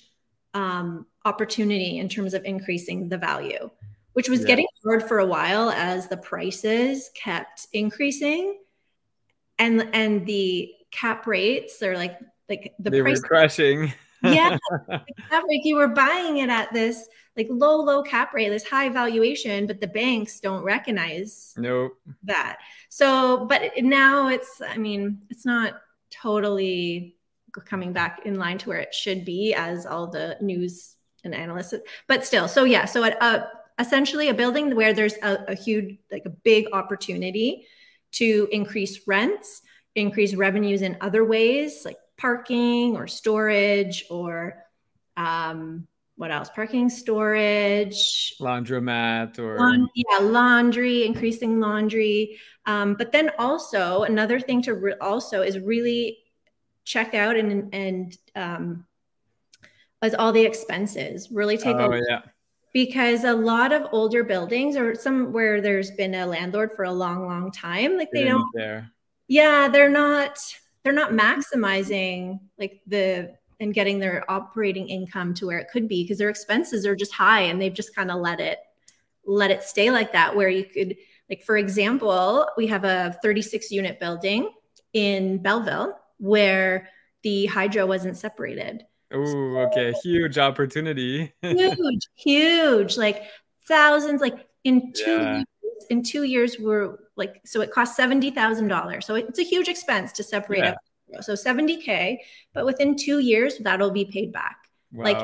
um, 0.54 1.06
opportunity 1.24 1.98
in 1.98 2.08
terms 2.08 2.34
of 2.34 2.44
increasing 2.44 3.08
the 3.08 3.18
value, 3.18 3.70
which 4.12 4.28
was 4.28 4.40
yeah. 4.40 4.46
getting 4.46 4.66
hard 4.84 5.02
for 5.08 5.20
a 5.20 5.26
while 5.26 5.70
as 5.70 6.08
the 6.08 6.16
prices 6.16 7.10
kept 7.14 7.66
increasing, 7.72 8.58
and 9.58 9.88
and 9.92 10.26
the 10.26 10.72
cap 10.90 11.26
rates 11.26 11.82
are 11.82 11.96
like 11.96 12.18
like 12.48 12.74
the 12.78 12.90
they 12.90 13.00
price 13.02 13.20
were 13.20 13.28
crashing. 13.28 13.92
yeah, 14.22 14.56
like 14.88 15.64
you 15.64 15.76
were 15.76 15.88
buying 15.88 16.38
it 16.38 16.48
at 16.48 16.72
this 16.72 17.08
like 17.36 17.48
low, 17.50 17.82
low 17.82 18.02
cap 18.02 18.32
rate, 18.32 18.48
this 18.48 18.66
high 18.66 18.88
valuation, 18.88 19.66
but 19.66 19.80
the 19.80 19.86
banks 19.86 20.40
don't 20.40 20.64
recognize 20.64 21.52
nope. 21.56 21.92
that. 22.24 22.58
So, 22.88 23.44
but 23.46 23.72
now 23.78 24.28
it's, 24.28 24.62
I 24.66 24.78
mean, 24.78 25.20
it's 25.28 25.44
not 25.44 25.74
totally 26.10 27.16
coming 27.66 27.92
back 27.92 28.20
in 28.24 28.38
line 28.38 28.58
to 28.58 28.68
where 28.70 28.78
it 28.78 28.94
should 28.94 29.24
be 29.24 29.54
as 29.54 29.86
all 29.86 30.06
the 30.06 30.36
news 30.40 30.96
and 31.24 31.34
analysts, 31.34 31.74
but 32.06 32.24
still. 32.24 32.48
So 32.48 32.64
yeah, 32.64 32.86
so 32.86 33.04
at, 33.04 33.20
uh, 33.22 33.46
essentially 33.78 34.28
a 34.28 34.34
building 34.34 34.74
where 34.74 34.94
there's 34.94 35.14
a, 35.22 35.44
a 35.48 35.54
huge, 35.54 35.98
like 36.10 36.24
a 36.24 36.30
big 36.30 36.66
opportunity 36.72 37.66
to 38.12 38.48
increase 38.50 39.06
rents, 39.06 39.60
increase 39.94 40.34
revenues 40.34 40.80
in 40.80 40.96
other 41.02 41.24
ways, 41.24 41.84
like 41.84 41.98
parking 42.18 42.96
or 42.96 43.06
storage 43.06 44.04
or 44.10 44.62
um, 45.16 45.86
what 46.16 46.30
else? 46.30 46.48
Parking, 46.54 46.88
storage, 46.88 48.34
laundromat, 48.40 49.38
or 49.38 49.86
yeah, 49.94 50.18
laundry, 50.18 51.04
increasing 51.04 51.60
laundry. 51.60 52.38
Um, 52.64 52.94
but 52.94 53.12
then 53.12 53.30
also 53.38 54.04
another 54.04 54.40
thing 54.40 54.62
to 54.62 54.74
re- 54.74 54.94
also 55.00 55.42
is 55.42 55.58
really 55.58 56.18
check 56.84 57.14
out 57.14 57.36
and 57.36 57.72
and 57.74 58.16
um, 58.34 58.86
as 60.00 60.14
all 60.14 60.32
the 60.32 60.44
expenses. 60.44 61.30
Really 61.30 61.58
take 61.58 61.76
oh, 61.76 61.92
a 61.92 62.00
yeah. 62.08 62.22
because 62.72 63.24
a 63.24 63.34
lot 63.34 63.72
of 63.72 63.86
older 63.92 64.24
buildings 64.24 64.74
or 64.74 64.94
some 64.94 65.34
where 65.34 65.60
there's 65.60 65.90
been 65.90 66.14
a 66.14 66.26
landlord 66.26 66.72
for 66.72 66.84
a 66.86 66.92
long, 66.92 67.26
long 67.26 67.52
time, 67.52 67.98
like 67.98 68.10
they 68.10 68.24
don't. 68.24 68.48
There. 68.54 68.90
Yeah, 69.28 69.68
they're 69.68 69.90
not 69.90 70.38
they're 70.86 70.92
not 70.92 71.10
maximizing 71.10 72.38
like 72.60 72.80
the 72.86 73.34
and 73.58 73.74
getting 73.74 73.98
their 73.98 74.24
operating 74.30 74.88
income 74.88 75.34
to 75.34 75.44
where 75.44 75.58
it 75.58 75.66
could 75.68 75.88
be 75.88 76.04
because 76.04 76.18
their 76.18 76.28
expenses 76.28 76.86
are 76.86 76.94
just 76.94 77.12
high 77.12 77.40
and 77.40 77.60
they've 77.60 77.74
just 77.74 77.92
kind 77.92 78.08
of 78.08 78.20
let 78.20 78.38
it 78.38 78.60
let 79.24 79.50
it 79.50 79.64
stay 79.64 79.90
like 79.90 80.12
that 80.12 80.36
where 80.36 80.48
you 80.48 80.64
could 80.64 80.96
like 81.28 81.42
for 81.42 81.56
example 81.56 82.46
we 82.56 82.68
have 82.68 82.84
a 82.84 83.18
36 83.20 83.72
unit 83.72 83.98
building 83.98 84.48
in 84.92 85.38
belleville 85.38 85.92
where 86.18 86.88
the 87.24 87.46
hydro 87.46 87.84
wasn't 87.84 88.16
separated. 88.16 88.84
Oh 89.12 89.66
okay. 89.66 89.92
Huge 90.04 90.38
opportunity. 90.38 91.32
Huge 91.42 92.08
huge 92.14 92.96
like 92.96 93.24
thousands 93.66 94.20
like 94.20 94.46
in 94.62 94.92
two 94.92 95.10
yeah. 95.10 95.42
in 95.90 96.04
two 96.04 96.22
years 96.22 96.60
we're 96.60 96.96
like 97.16 97.40
so 97.44 97.60
it 97.60 97.70
costs 97.70 97.96
seventy 97.96 98.30
thousand 98.30 98.68
dollars. 98.68 99.06
So 99.06 99.14
it's 99.14 99.38
a 99.38 99.44
huge 99.44 99.68
expense 99.68 100.12
to 100.12 100.22
separate 100.22 100.58
yeah. 100.58 100.70
up. 101.14 101.22
So 101.22 101.34
seventy 101.34 101.80
k, 101.80 102.22
but 102.52 102.64
within 102.64 102.96
two 102.96 103.18
years 103.18 103.58
that'll 103.58 103.90
be 103.90 104.04
paid 104.04 104.32
back. 104.32 104.56
Wow. 104.92 105.04
Like, 105.04 105.16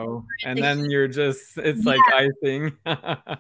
and 0.45 0.61
like, 0.61 0.63
then 0.63 0.91
you're 0.91 1.09
just, 1.09 1.57
it's 1.57 1.85
yeah. 1.85 1.93
like 1.93 2.01
icing. 2.13 2.73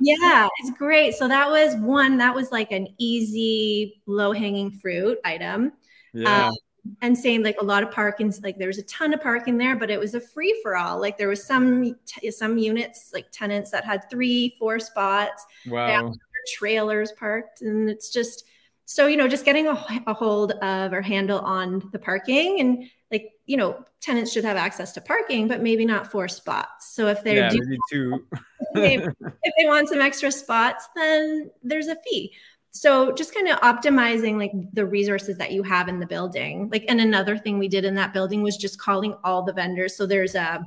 yeah, 0.00 0.48
it's 0.60 0.70
great. 0.78 1.14
So 1.14 1.28
that 1.28 1.50
was 1.50 1.76
one, 1.76 2.18
that 2.18 2.34
was 2.34 2.50
like 2.50 2.72
an 2.72 2.88
easy, 2.98 4.00
low 4.06 4.32
hanging 4.32 4.70
fruit 4.70 5.18
item. 5.24 5.72
Yeah. 6.14 6.48
Um, 6.48 6.54
and 7.00 7.16
saying 7.16 7.44
like 7.44 7.56
a 7.60 7.64
lot 7.64 7.82
of 7.82 7.92
parking, 7.92 8.32
like 8.42 8.58
there 8.58 8.66
was 8.66 8.78
a 8.78 8.82
ton 8.84 9.14
of 9.14 9.20
parking 9.20 9.56
there, 9.56 9.76
but 9.76 9.90
it 9.90 10.00
was 10.00 10.14
a 10.14 10.20
free 10.20 10.58
for 10.62 10.76
all. 10.76 11.00
Like 11.00 11.16
there 11.16 11.28
was 11.28 11.44
some 11.44 11.94
some 12.30 12.58
units, 12.58 13.10
like 13.14 13.26
tenants 13.30 13.70
that 13.70 13.84
had 13.84 14.10
three, 14.10 14.56
four 14.58 14.80
spots. 14.80 15.44
Wow. 15.68 16.12
Trailers 16.48 17.12
parked, 17.12 17.62
and 17.62 17.88
it's 17.88 18.10
just 18.10 18.44
so 18.84 19.06
you 19.06 19.16
know, 19.16 19.28
just 19.28 19.44
getting 19.44 19.66
a, 19.68 20.02
a 20.06 20.14
hold 20.14 20.52
of 20.52 20.92
or 20.92 21.00
handle 21.00 21.38
on 21.40 21.88
the 21.92 21.98
parking 21.98 22.60
and 22.60 22.84
like 23.10 23.32
you 23.46 23.56
know, 23.56 23.84
tenants 24.00 24.32
should 24.32 24.44
have 24.44 24.56
access 24.56 24.92
to 24.92 25.00
parking, 25.00 25.48
but 25.48 25.62
maybe 25.62 25.84
not 25.84 26.10
four 26.10 26.28
spots. 26.28 26.94
So 26.94 27.08
if 27.08 27.22
they're 27.22 27.36
yeah, 27.36 27.50
maybe 27.52 27.78
two. 27.90 28.26
if 28.74 29.14
they 29.58 29.66
want 29.66 29.88
some 29.88 30.00
extra 30.00 30.30
spots, 30.30 30.88
then 30.94 31.50
there's 31.62 31.88
a 31.88 31.96
fee. 31.96 32.32
So 32.70 33.12
just 33.12 33.34
kind 33.34 33.48
of 33.48 33.58
optimizing 33.60 34.38
like 34.38 34.52
the 34.72 34.86
resources 34.86 35.36
that 35.36 35.52
you 35.52 35.62
have 35.62 35.88
in 35.88 36.00
the 36.00 36.06
building. 36.06 36.70
Like 36.70 36.84
and 36.88 37.00
another 37.00 37.36
thing 37.36 37.58
we 37.58 37.68
did 37.68 37.84
in 37.84 37.94
that 37.96 38.12
building 38.12 38.42
was 38.42 38.56
just 38.56 38.80
calling 38.80 39.14
all 39.24 39.42
the 39.42 39.52
vendors. 39.52 39.96
So 39.96 40.06
there's 40.06 40.34
a 40.34 40.66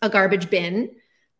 a 0.00 0.08
garbage 0.08 0.50
bin. 0.50 0.90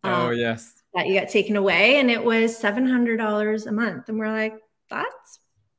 Oh 0.04 0.28
um, 0.28 0.36
yes 0.36 0.81
that 0.94 1.06
you 1.06 1.18
got 1.18 1.28
taken 1.28 1.56
away 1.56 1.98
and 1.98 2.10
it 2.10 2.22
was 2.22 2.60
$700 2.60 3.66
a 3.66 3.72
month. 3.72 4.08
And 4.08 4.18
we're 4.18 4.30
like 4.30 4.54
that 4.90 5.10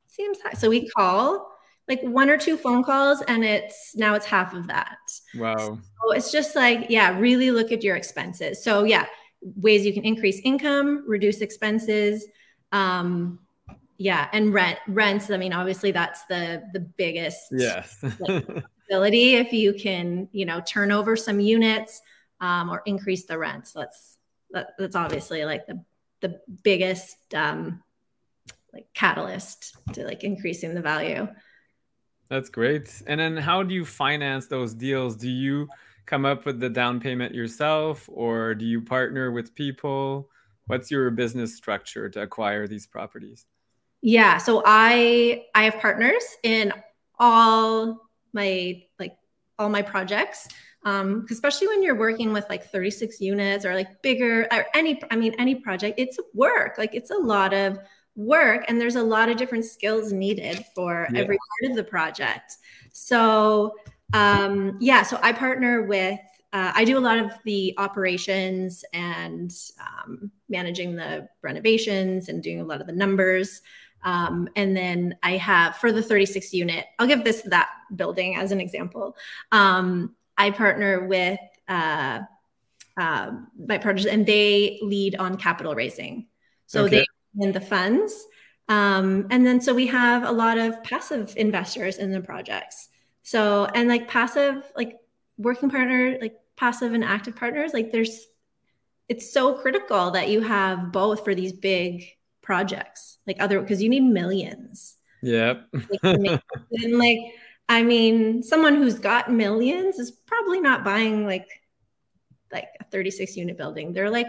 seems 0.08 0.40
high. 0.40 0.54
So 0.54 0.68
we 0.68 0.88
call 0.88 1.50
like 1.88 2.00
one 2.02 2.30
or 2.30 2.38
two 2.38 2.56
phone 2.56 2.82
calls 2.82 3.22
and 3.22 3.44
it's 3.44 3.94
now 3.94 4.14
it's 4.14 4.26
half 4.26 4.54
of 4.54 4.66
that. 4.66 4.98
Wow. 5.36 5.56
So 5.56 6.12
it's 6.12 6.32
just 6.32 6.56
like 6.56 6.86
yeah 6.88 7.18
really 7.18 7.50
look 7.50 7.72
at 7.72 7.82
your 7.82 7.96
expenses. 7.96 8.62
So 8.62 8.84
yeah 8.84 9.06
ways 9.42 9.84
you 9.84 9.92
can 9.92 10.04
increase 10.04 10.40
income 10.44 11.04
reduce 11.06 11.40
expenses 11.40 12.26
um, 12.72 13.38
yeah 13.98 14.28
and 14.32 14.52
rent 14.52 14.78
rents. 14.88 15.30
I 15.30 15.36
mean 15.36 15.52
obviously 15.52 15.92
that's 15.92 16.24
the 16.24 16.64
the 16.72 16.80
biggest 16.80 17.40
yes. 17.52 18.02
like, 18.20 18.46
ability 18.88 19.34
if 19.34 19.52
you 19.52 19.74
can 19.74 20.28
you 20.32 20.44
know 20.44 20.60
turn 20.66 20.90
over 20.90 21.16
some 21.16 21.38
units 21.38 22.02
um, 22.40 22.68
or 22.70 22.82
increase 22.86 23.26
the 23.26 23.38
rents 23.38 23.72
that's 23.72 24.13
that, 24.54 24.68
that's 24.78 24.96
obviously 24.96 25.44
like 25.44 25.66
the 25.66 25.82
the 26.20 26.40
biggest 26.62 27.34
um 27.34 27.82
like 28.72 28.86
catalyst 28.94 29.76
to 29.92 30.04
like 30.04 30.24
increasing 30.24 30.74
the 30.74 30.80
value 30.80 31.28
that's 32.30 32.48
great 32.48 33.02
and 33.06 33.20
then 33.20 33.36
how 33.36 33.62
do 33.62 33.74
you 33.74 33.84
finance 33.84 34.46
those 34.46 34.74
deals 34.74 35.16
do 35.16 35.28
you 35.28 35.68
come 36.06 36.24
up 36.24 36.46
with 36.46 36.60
the 36.60 36.70
down 36.70 36.98
payment 36.98 37.34
yourself 37.34 38.08
or 38.12 38.54
do 38.54 38.64
you 38.64 38.80
partner 38.80 39.30
with 39.30 39.54
people 39.54 40.30
what's 40.66 40.90
your 40.90 41.10
business 41.10 41.54
structure 41.54 42.08
to 42.08 42.22
acquire 42.22 42.66
these 42.66 42.86
properties 42.86 43.46
yeah. 44.06 44.36
So 44.36 44.62
I 44.66 45.46
I 45.54 45.64
have 45.64 45.80
partners 45.80 46.22
in 46.42 46.74
all 47.18 48.02
my 48.34 48.82
like 48.98 49.16
all 49.58 49.70
my 49.70 49.80
projects. 49.80 50.46
Um, 50.84 51.26
especially 51.30 51.68
when 51.68 51.82
you're 51.82 51.94
working 51.94 52.32
with 52.32 52.44
like 52.48 52.70
36 52.70 53.20
units 53.20 53.64
or 53.64 53.74
like 53.74 54.02
bigger 54.02 54.46
or 54.52 54.66
any 54.74 55.00
I 55.10 55.16
mean 55.16 55.34
any 55.38 55.54
project, 55.54 55.98
it's 55.98 56.18
work. 56.34 56.76
Like 56.76 56.94
it's 56.94 57.10
a 57.10 57.16
lot 57.16 57.54
of 57.54 57.78
work 58.16 58.64
and 58.68 58.80
there's 58.80 58.96
a 58.96 59.02
lot 59.02 59.28
of 59.28 59.36
different 59.36 59.64
skills 59.64 60.12
needed 60.12 60.64
for 60.74 61.08
yeah. 61.12 61.20
every 61.20 61.38
part 61.38 61.70
of 61.70 61.76
the 61.76 61.84
project. 61.84 62.56
So 62.92 63.74
um, 64.12 64.76
yeah, 64.80 65.02
so 65.02 65.18
I 65.22 65.32
partner 65.32 65.82
with 65.84 66.20
uh, 66.52 66.70
I 66.72 66.84
do 66.84 66.96
a 66.96 67.00
lot 67.00 67.18
of 67.18 67.32
the 67.44 67.74
operations 67.78 68.84
and 68.92 69.52
um, 69.80 70.30
managing 70.48 70.94
the 70.94 71.28
renovations 71.42 72.28
and 72.28 72.40
doing 72.40 72.60
a 72.60 72.64
lot 72.64 72.80
of 72.80 72.86
the 72.86 72.92
numbers. 72.92 73.60
Um, 74.04 74.48
and 74.54 74.76
then 74.76 75.16
I 75.24 75.32
have 75.32 75.76
for 75.76 75.90
the 75.90 76.02
36 76.02 76.52
unit, 76.52 76.86
I'll 76.98 77.08
give 77.08 77.24
this 77.24 77.42
that 77.46 77.70
building 77.96 78.36
as 78.36 78.52
an 78.52 78.60
example. 78.60 79.16
Um, 79.50 80.14
I 80.36 80.50
partner 80.50 81.06
with 81.06 81.38
uh, 81.68 82.20
uh, 82.96 83.30
my 83.66 83.78
partners, 83.78 84.06
and 84.06 84.26
they 84.26 84.78
lead 84.82 85.16
on 85.16 85.36
capital 85.36 85.74
raising. 85.74 86.26
So 86.66 86.84
okay. 86.84 87.04
they 87.38 87.46
in 87.46 87.52
the 87.52 87.60
funds. 87.60 88.26
Um, 88.68 89.26
and 89.30 89.46
then 89.46 89.60
so 89.60 89.74
we 89.74 89.86
have 89.88 90.24
a 90.24 90.32
lot 90.32 90.56
of 90.56 90.82
passive 90.84 91.34
investors 91.36 91.98
in 91.98 92.12
the 92.12 92.20
projects. 92.20 92.88
So 93.22 93.66
and 93.74 93.88
like 93.88 94.08
passive, 94.08 94.64
like 94.76 94.98
working 95.36 95.70
partner, 95.70 96.18
like 96.20 96.36
passive 96.56 96.94
and 96.94 97.04
active 97.04 97.36
partners, 97.36 97.72
like 97.74 97.92
there's 97.92 98.26
it's 99.08 99.32
so 99.32 99.54
critical 99.54 100.12
that 100.12 100.28
you 100.28 100.40
have 100.40 100.92
both 100.92 101.24
for 101.24 101.34
these 101.34 101.52
big 101.52 102.04
projects 102.44 103.18
like 103.26 103.36
other 103.40 103.60
because 103.60 103.82
you 103.82 103.88
need 103.88 104.02
millions 104.02 104.96
yep 105.22 105.66
and 106.02 106.98
like 106.98 107.18
i 107.68 107.82
mean 107.82 108.42
someone 108.42 108.74
who's 108.74 108.98
got 108.98 109.32
millions 109.32 109.98
is 109.98 110.10
probably 110.10 110.60
not 110.60 110.84
buying 110.84 111.26
like 111.26 111.48
like 112.52 112.68
a 112.80 112.84
36 112.84 113.36
unit 113.36 113.58
building. 113.58 113.92
They're 113.92 114.08
like 114.08 114.28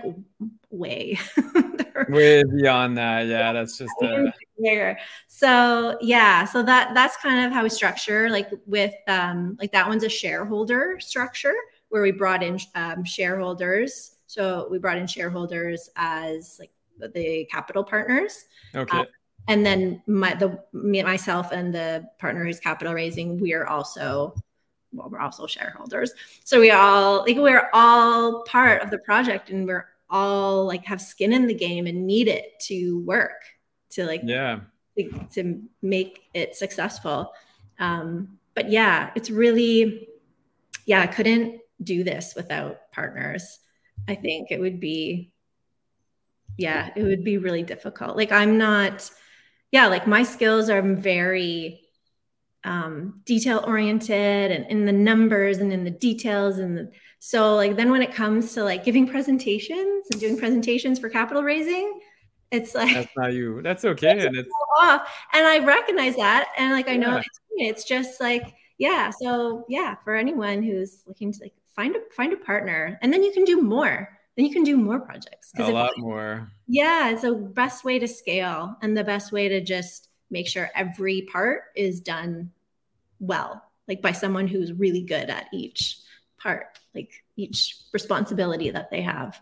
way 0.71 1.17
way 2.09 2.43
beyond 2.43 2.97
that. 2.97 3.27
Yeah 3.27 3.53
that's 3.53 3.77
just 3.77 3.93
a... 4.01 4.33
bigger 4.59 4.97
so 5.27 5.97
yeah 6.01 6.43
so 6.43 6.63
that 6.63 6.93
that's 6.95 7.15
kind 7.17 7.45
of 7.45 7.53
how 7.53 7.61
we 7.61 7.69
structure 7.69 8.29
like 8.29 8.49
with 8.65 8.93
um 9.07 9.55
like 9.59 9.71
that 9.73 9.87
one's 9.87 10.03
a 10.03 10.09
shareholder 10.09 10.97
structure 10.99 11.53
where 11.89 12.01
we 12.01 12.11
brought 12.11 12.43
in 12.43 12.59
um, 12.75 13.03
shareholders. 13.03 14.17
So 14.27 14.67
we 14.69 14.79
brought 14.79 14.97
in 14.97 15.07
shareholders 15.07 15.89
as 15.95 16.57
like 16.59 16.71
the 16.99 17.47
capital 17.51 17.83
partners. 17.83 18.45
Okay. 18.75 18.97
Uh, 18.97 19.05
and 19.47 19.65
then 19.65 20.01
my 20.07 20.33
the 20.33 20.59
me 20.73 21.01
myself 21.03 21.51
and 21.51 21.73
the 21.73 22.07
partner 22.19 22.43
who's 22.43 22.59
capital 22.59 22.93
raising, 22.93 23.39
we 23.39 23.53
are 23.53 23.67
also 23.67 24.35
well, 24.91 25.09
we're 25.09 25.19
also 25.19 25.45
shareholders. 25.45 26.13
So 26.43 26.59
we 26.59 26.71
all 26.71 27.19
like 27.19 27.37
we're 27.37 27.69
all 27.73 28.43
part 28.43 28.81
of 28.81 28.91
the 28.91 28.97
project 28.99 29.49
and 29.49 29.67
we're 29.67 29.87
all 30.09 30.65
like 30.65 30.85
have 30.85 31.01
skin 31.01 31.33
in 31.33 31.47
the 31.47 31.53
game 31.53 31.87
and 31.87 32.07
need 32.07 32.27
it 32.27 32.59
to 32.61 32.99
work 33.01 33.41
to 33.91 34.05
like 34.05 34.21
yeah 34.23 34.59
to, 34.97 35.27
to 35.33 35.61
make 35.81 36.23
it 36.33 36.55
successful. 36.55 37.33
Um, 37.79 38.39
but 38.53 38.71
yeah, 38.71 39.11
it's 39.15 39.29
really 39.29 40.09
yeah, 40.85 41.01
I 41.01 41.07
couldn't 41.07 41.59
do 41.83 42.03
this 42.03 42.33
without 42.35 42.91
partners. 42.91 43.59
I 44.07 44.15
think 44.15 44.51
it 44.51 44.59
would 44.59 44.79
be 44.79 45.31
yeah, 46.57 46.89
it 46.95 47.03
would 47.03 47.23
be 47.23 47.37
really 47.37 47.63
difficult. 47.63 48.15
Like 48.15 48.31
I'm 48.31 48.57
not, 48.57 49.09
yeah, 49.75 49.87
like 49.87 50.07
my 50.07 50.23
skills 50.23 50.69
are 50.69 50.81
very 50.81 51.81
um, 52.63 53.19
detail 53.25 53.61
oriented 53.67 54.49
and 54.49 54.65
in 54.67 54.85
the 54.85 54.93
numbers 54.93 55.57
and 55.57 55.73
in 55.73 55.83
the 55.83 55.91
details 55.91 56.59
and 56.59 56.77
the, 56.77 56.91
so 57.19 57.55
like 57.57 57.75
then 57.75 57.91
when 57.91 58.01
it 58.01 58.13
comes 58.13 58.53
to 58.53 58.63
like 58.63 58.85
giving 58.85 59.05
presentations 59.05 60.07
and 60.09 60.21
doing 60.21 60.37
presentations 60.37 60.97
for 60.97 61.09
capital 61.09 61.43
raising, 61.43 61.99
it's 62.51 62.73
like 62.73 62.93
that's 62.93 63.17
not 63.17 63.33
you. 63.33 63.61
That's 63.61 63.83
okay. 63.93 64.25
and 64.25 64.37
it's 64.37 64.49
off. 64.79 65.13
And 65.33 65.45
I 65.45 65.59
recognize 65.59 66.15
that. 66.15 66.47
And 66.57 66.71
like 66.71 66.87
I 66.87 66.95
know 66.95 67.15
yeah. 67.15 67.17
it's, 67.17 67.39
it's 67.57 67.83
just 67.83 68.21
like, 68.21 68.53
yeah. 68.77 69.09
So 69.09 69.65
yeah, 69.67 69.95
for 70.05 70.15
anyone 70.15 70.63
who's 70.63 71.01
looking 71.05 71.33
to 71.33 71.39
like 71.41 71.53
find 71.75 71.97
a 71.97 71.99
find 72.15 72.31
a 72.31 72.37
partner 72.37 72.97
and 73.01 73.11
then 73.11 73.23
you 73.23 73.33
can 73.33 73.43
do 73.43 73.61
more 73.61 74.14
then 74.35 74.45
you 74.45 74.51
can 74.51 74.63
do 74.63 74.77
more 74.77 74.99
projects. 74.99 75.51
A 75.57 75.69
lot 75.69 75.97
more. 75.97 76.51
Yeah, 76.67 77.09
it's 77.09 77.23
a 77.23 77.33
best 77.33 77.83
way 77.83 77.99
to 77.99 78.07
scale 78.07 78.75
and 78.81 78.95
the 78.95 79.03
best 79.03 79.31
way 79.31 79.47
to 79.47 79.61
just 79.61 80.09
make 80.29 80.47
sure 80.47 80.69
every 80.75 81.21
part 81.31 81.63
is 81.75 82.01
done 82.01 82.51
well, 83.19 83.63
like 83.87 84.01
by 84.01 84.11
someone 84.11 84.47
who's 84.47 84.73
really 84.73 85.01
good 85.01 85.29
at 85.29 85.47
each 85.53 85.99
part, 86.37 86.79
like 86.93 87.23
each 87.37 87.77
responsibility 87.93 88.69
that 88.71 88.89
they 88.91 89.01
have. 89.01 89.39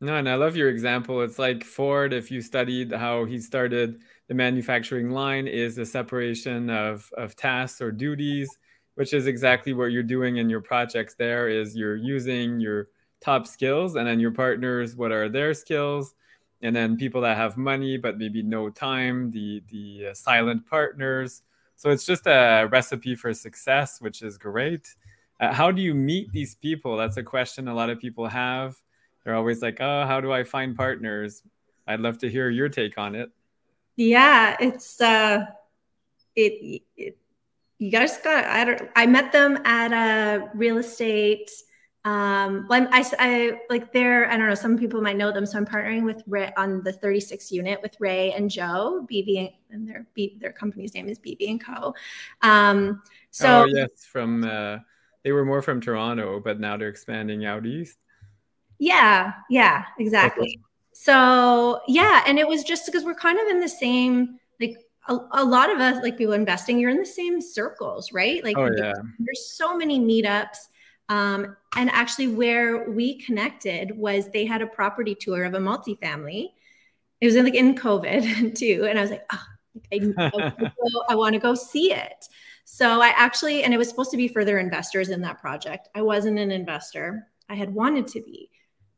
No, 0.00 0.16
and 0.16 0.28
I 0.28 0.34
love 0.34 0.56
your 0.56 0.68
example. 0.68 1.22
It's 1.22 1.38
like 1.38 1.62
Ford, 1.62 2.12
if 2.12 2.28
you 2.28 2.40
studied 2.40 2.90
how 2.90 3.24
he 3.24 3.38
started 3.38 4.00
the 4.26 4.34
manufacturing 4.34 5.10
line, 5.10 5.46
is 5.46 5.76
the 5.76 5.86
separation 5.86 6.70
of, 6.70 7.08
of 7.16 7.36
tasks 7.36 7.80
or 7.80 7.92
duties, 7.92 8.48
which 8.96 9.12
is 9.12 9.28
exactly 9.28 9.74
what 9.74 9.92
you're 9.92 10.02
doing 10.02 10.38
in 10.38 10.50
your 10.50 10.60
projects 10.60 11.14
there 11.14 11.48
is 11.48 11.76
you're 11.76 11.94
using 11.94 12.58
your 12.58 12.88
top 13.22 13.46
skills 13.46 13.96
and 13.96 14.06
then 14.06 14.20
your 14.20 14.30
partners 14.30 14.96
what 14.96 15.12
are 15.12 15.28
their 15.28 15.54
skills? 15.54 16.14
And 16.60 16.74
then 16.74 16.96
people 16.96 17.20
that 17.22 17.36
have 17.36 17.56
money 17.56 17.96
but 17.96 18.18
maybe 18.18 18.42
no 18.42 18.70
time 18.70 19.30
the 19.30 19.62
the 19.70 20.08
uh, 20.10 20.14
silent 20.14 20.66
partners. 20.68 21.42
So 21.76 21.90
it's 21.90 22.04
just 22.04 22.26
a 22.26 22.68
recipe 22.70 23.14
for 23.14 23.32
success 23.32 24.00
which 24.00 24.22
is 24.22 24.38
great. 24.38 24.94
Uh, 25.40 25.52
how 25.52 25.70
do 25.70 25.82
you 25.82 25.94
meet 25.94 26.30
these 26.32 26.54
people? 26.54 26.96
That's 26.96 27.16
a 27.16 27.22
question 27.22 27.68
a 27.68 27.74
lot 27.74 27.90
of 27.90 27.98
people 27.98 28.26
have. 28.26 28.76
They're 29.24 29.34
always 29.34 29.62
like 29.62 29.78
oh 29.80 30.06
how 30.06 30.20
do 30.20 30.32
i 30.32 30.44
find 30.44 30.76
partners? 30.76 31.42
I'd 31.86 32.00
love 32.00 32.18
to 32.18 32.28
hear 32.30 32.50
your 32.50 32.68
take 32.68 32.98
on 32.98 33.14
it. 33.14 33.30
Yeah 33.96 34.56
it's 34.60 35.00
uh 35.00 35.46
it, 36.34 36.82
it 36.96 37.16
you 37.78 37.90
guys 37.90 38.16
got 38.18 38.44
i 38.44 38.64
don't 38.64 38.88
i 38.94 39.04
met 39.04 39.32
them 39.32 39.58
at 39.64 39.92
a 39.92 40.48
real 40.54 40.78
estate 40.78 41.50
Um, 42.04 42.66
well, 42.68 42.88
I, 42.90 43.04
I 43.18 43.60
like 43.70 43.92
they're, 43.92 44.28
I 44.28 44.36
don't 44.36 44.48
know, 44.48 44.56
some 44.56 44.76
people 44.76 45.00
might 45.00 45.16
know 45.16 45.30
them. 45.30 45.46
So 45.46 45.56
I'm 45.56 45.66
partnering 45.66 46.04
with 46.04 46.22
Ray 46.26 46.52
on 46.56 46.82
the 46.82 46.92
36 46.92 47.52
unit 47.52 47.80
with 47.80 47.96
Ray 48.00 48.32
and 48.32 48.50
Joe, 48.50 49.06
BB, 49.10 49.52
and 49.70 49.88
their, 49.88 50.06
B, 50.14 50.36
their 50.40 50.52
company's 50.52 50.94
name 50.94 51.08
is 51.08 51.18
BB 51.18 51.50
and 51.50 51.64
Co. 51.64 51.94
Um, 52.42 53.02
so, 53.30 53.62
oh, 53.62 53.66
yes, 53.66 54.04
from, 54.04 54.42
uh, 54.42 54.78
they 55.22 55.30
were 55.30 55.44
more 55.44 55.62
from 55.62 55.80
Toronto, 55.80 56.40
but 56.40 56.58
now 56.58 56.76
they're 56.76 56.88
expanding 56.88 57.44
out 57.44 57.66
east. 57.66 57.98
Yeah, 58.78 59.34
yeah, 59.48 59.84
exactly. 60.00 60.48
Okay. 60.48 60.58
So, 60.94 61.80
yeah, 61.86 62.24
and 62.26 62.36
it 62.36 62.48
was 62.48 62.64
just 62.64 62.84
because 62.84 63.04
we're 63.04 63.14
kind 63.14 63.38
of 63.38 63.46
in 63.46 63.60
the 63.60 63.68
same, 63.68 64.40
like, 64.60 64.76
a, 65.08 65.18
a, 65.32 65.44
lot 65.44 65.70
of 65.70 65.80
us, 65.80 66.02
like 66.02 66.18
people 66.18 66.34
investing, 66.34 66.78
you're 66.78 66.90
in 66.90 66.98
the 66.98 67.06
same 67.06 67.40
circles, 67.40 68.12
right? 68.12 68.42
Like, 68.42 68.58
oh, 68.58 68.70
yeah. 68.76 68.92
there's 69.20 69.52
so 69.52 69.76
many 69.76 70.00
meetups 70.00 70.68
um, 71.08 71.56
and 71.76 71.90
actually, 71.90 72.28
where 72.28 72.90
we 72.90 73.18
connected 73.18 73.96
was 73.96 74.28
they 74.28 74.44
had 74.44 74.62
a 74.62 74.66
property 74.66 75.14
tour 75.14 75.44
of 75.44 75.54
a 75.54 75.58
multifamily. 75.58 76.48
It 77.20 77.26
was 77.26 77.36
in, 77.36 77.44
like 77.44 77.54
in 77.54 77.74
COVID 77.74 78.54
too, 78.58 78.86
and 78.88 78.98
I 78.98 79.02
was 79.02 79.10
like, 79.10 79.24
oh, 79.32 79.44
I, 79.92 81.10
I 81.10 81.14
want 81.14 81.34
to 81.34 81.38
go 81.40 81.54
see 81.54 81.92
it. 81.92 82.26
So 82.64 83.00
I 83.00 83.08
actually, 83.08 83.64
and 83.64 83.74
it 83.74 83.78
was 83.78 83.88
supposed 83.88 84.10
to 84.12 84.16
be 84.16 84.28
for 84.28 84.44
their 84.44 84.58
investors 84.58 85.10
in 85.10 85.20
that 85.22 85.40
project. 85.40 85.88
I 85.94 86.02
wasn't 86.02 86.38
an 86.38 86.50
investor. 86.50 87.26
I 87.48 87.54
had 87.54 87.74
wanted 87.74 88.06
to 88.08 88.22
be, 88.22 88.50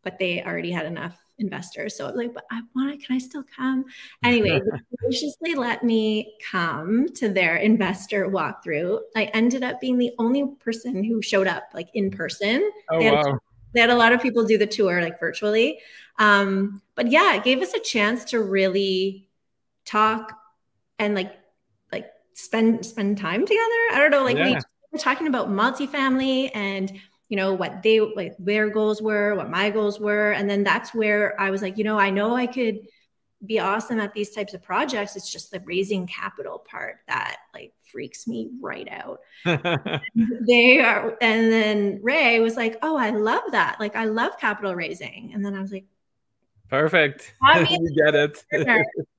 but 0.02 0.18
they 0.18 0.42
already 0.42 0.70
had 0.70 0.86
enough 0.86 1.23
investors. 1.38 1.96
So 1.96 2.08
like, 2.08 2.32
but 2.32 2.44
I 2.50 2.60
want 2.74 2.98
to, 2.98 3.06
can 3.06 3.16
I 3.16 3.18
still 3.18 3.44
come? 3.56 3.84
Anyway, 4.22 4.60
graciously 4.98 5.54
let 5.54 5.82
me 5.82 6.34
come 6.50 7.06
to 7.16 7.28
their 7.28 7.56
investor 7.56 8.28
walkthrough. 8.28 9.00
I 9.16 9.24
ended 9.24 9.62
up 9.62 9.80
being 9.80 9.98
the 9.98 10.12
only 10.18 10.44
person 10.60 11.02
who 11.02 11.22
showed 11.22 11.46
up 11.46 11.64
like 11.74 11.88
in 11.94 12.10
person. 12.10 12.70
Oh, 12.90 12.98
they 12.98 13.04
had, 13.04 13.14
wow. 13.14 13.38
They 13.72 13.80
had 13.80 13.90
a 13.90 13.96
lot 13.96 14.12
of 14.12 14.22
people 14.22 14.44
do 14.44 14.56
the 14.56 14.66
tour 14.66 15.02
like 15.02 15.18
virtually. 15.18 15.80
Um, 16.18 16.80
but 16.94 17.10
yeah, 17.10 17.34
it 17.34 17.42
gave 17.42 17.60
us 17.60 17.74
a 17.74 17.80
chance 17.80 18.24
to 18.26 18.40
really 18.40 19.28
talk 19.84 20.38
and 20.98 21.16
like, 21.16 21.34
like 21.90 22.06
spend, 22.34 22.86
spend 22.86 23.18
time 23.18 23.44
together. 23.44 23.60
I 23.92 23.98
don't 23.98 24.12
know, 24.12 24.24
like 24.24 24.36
yeah. 24.36 24.50
we 24.50 24.54
were 24.92 24.98
talking 24.98 25.26
about 25.26 25.48
multifamily 25.48 26.52
and 26.54 26.92
you 27.34 27.36
know 27.40 27.52
what 27.52 27.82
they 27.82 27.98
like 27.98 28.36
their 28.38 28.70
goals 28.70 29.02
were 29.02 29.34
what 29.34 29.50
my 29.50 29.68
goals 29.68 29.98
were. 29.98 30.30
And 30.30 30.48
then 30.48 30.62
that's 30.62 30.94
where 30.94 31.34
i 31.40 31.50
was 31.50 31.62
like 31.62 31.76
you 31.76 31.82
know 31.82 31.98
i 31.98 32.08
know 32.08 32.36
i 32.36 32.46
could 32.46 32.78
be 33.44 33.58
awesome 33.58 33.98
at 33.98 34.14
these 34.14 34.30
types 34.30 34.54
of 34.54 34.62
projects. 34.62 35.16
It's 35.16 35.32
just 35.32 35.50
the 35.50 35.58
raising 35.64 36.06
capital 36.06 36.64
part 36.70 36.98
that 37.08 37.38
like 37.52 37.72
freaks 37.90 38.28
me 38.28 38.50
right 38.62 38.88
out. 38.88 39.18
They 40.46 40.78
are 40.78 41.16
and 41.20 41.50
then 41.50 41.98
ray 42.04 42.38
was 42.38 42.56
like 42.56 42.78
oh 42.82 42.96
i 42.96 43.10
love 43.10 43.42
that. 43.50 43.80
Like 43.80 43.96
i 43.96 44.04
love 44.04 44.38
capital 44.38 44.76
raising. 44.76 45.32
And 45.34 45.44
then 45.44 45.56
i 45.56 45.60
was 45.60 45.72
like 45.72 45.86
perfect. 46.70 47.34
I 47.42 47.64
mean, 47.64 47.84
you 47.84 47.96
get 47.96 48.14
it. 48.14 48.44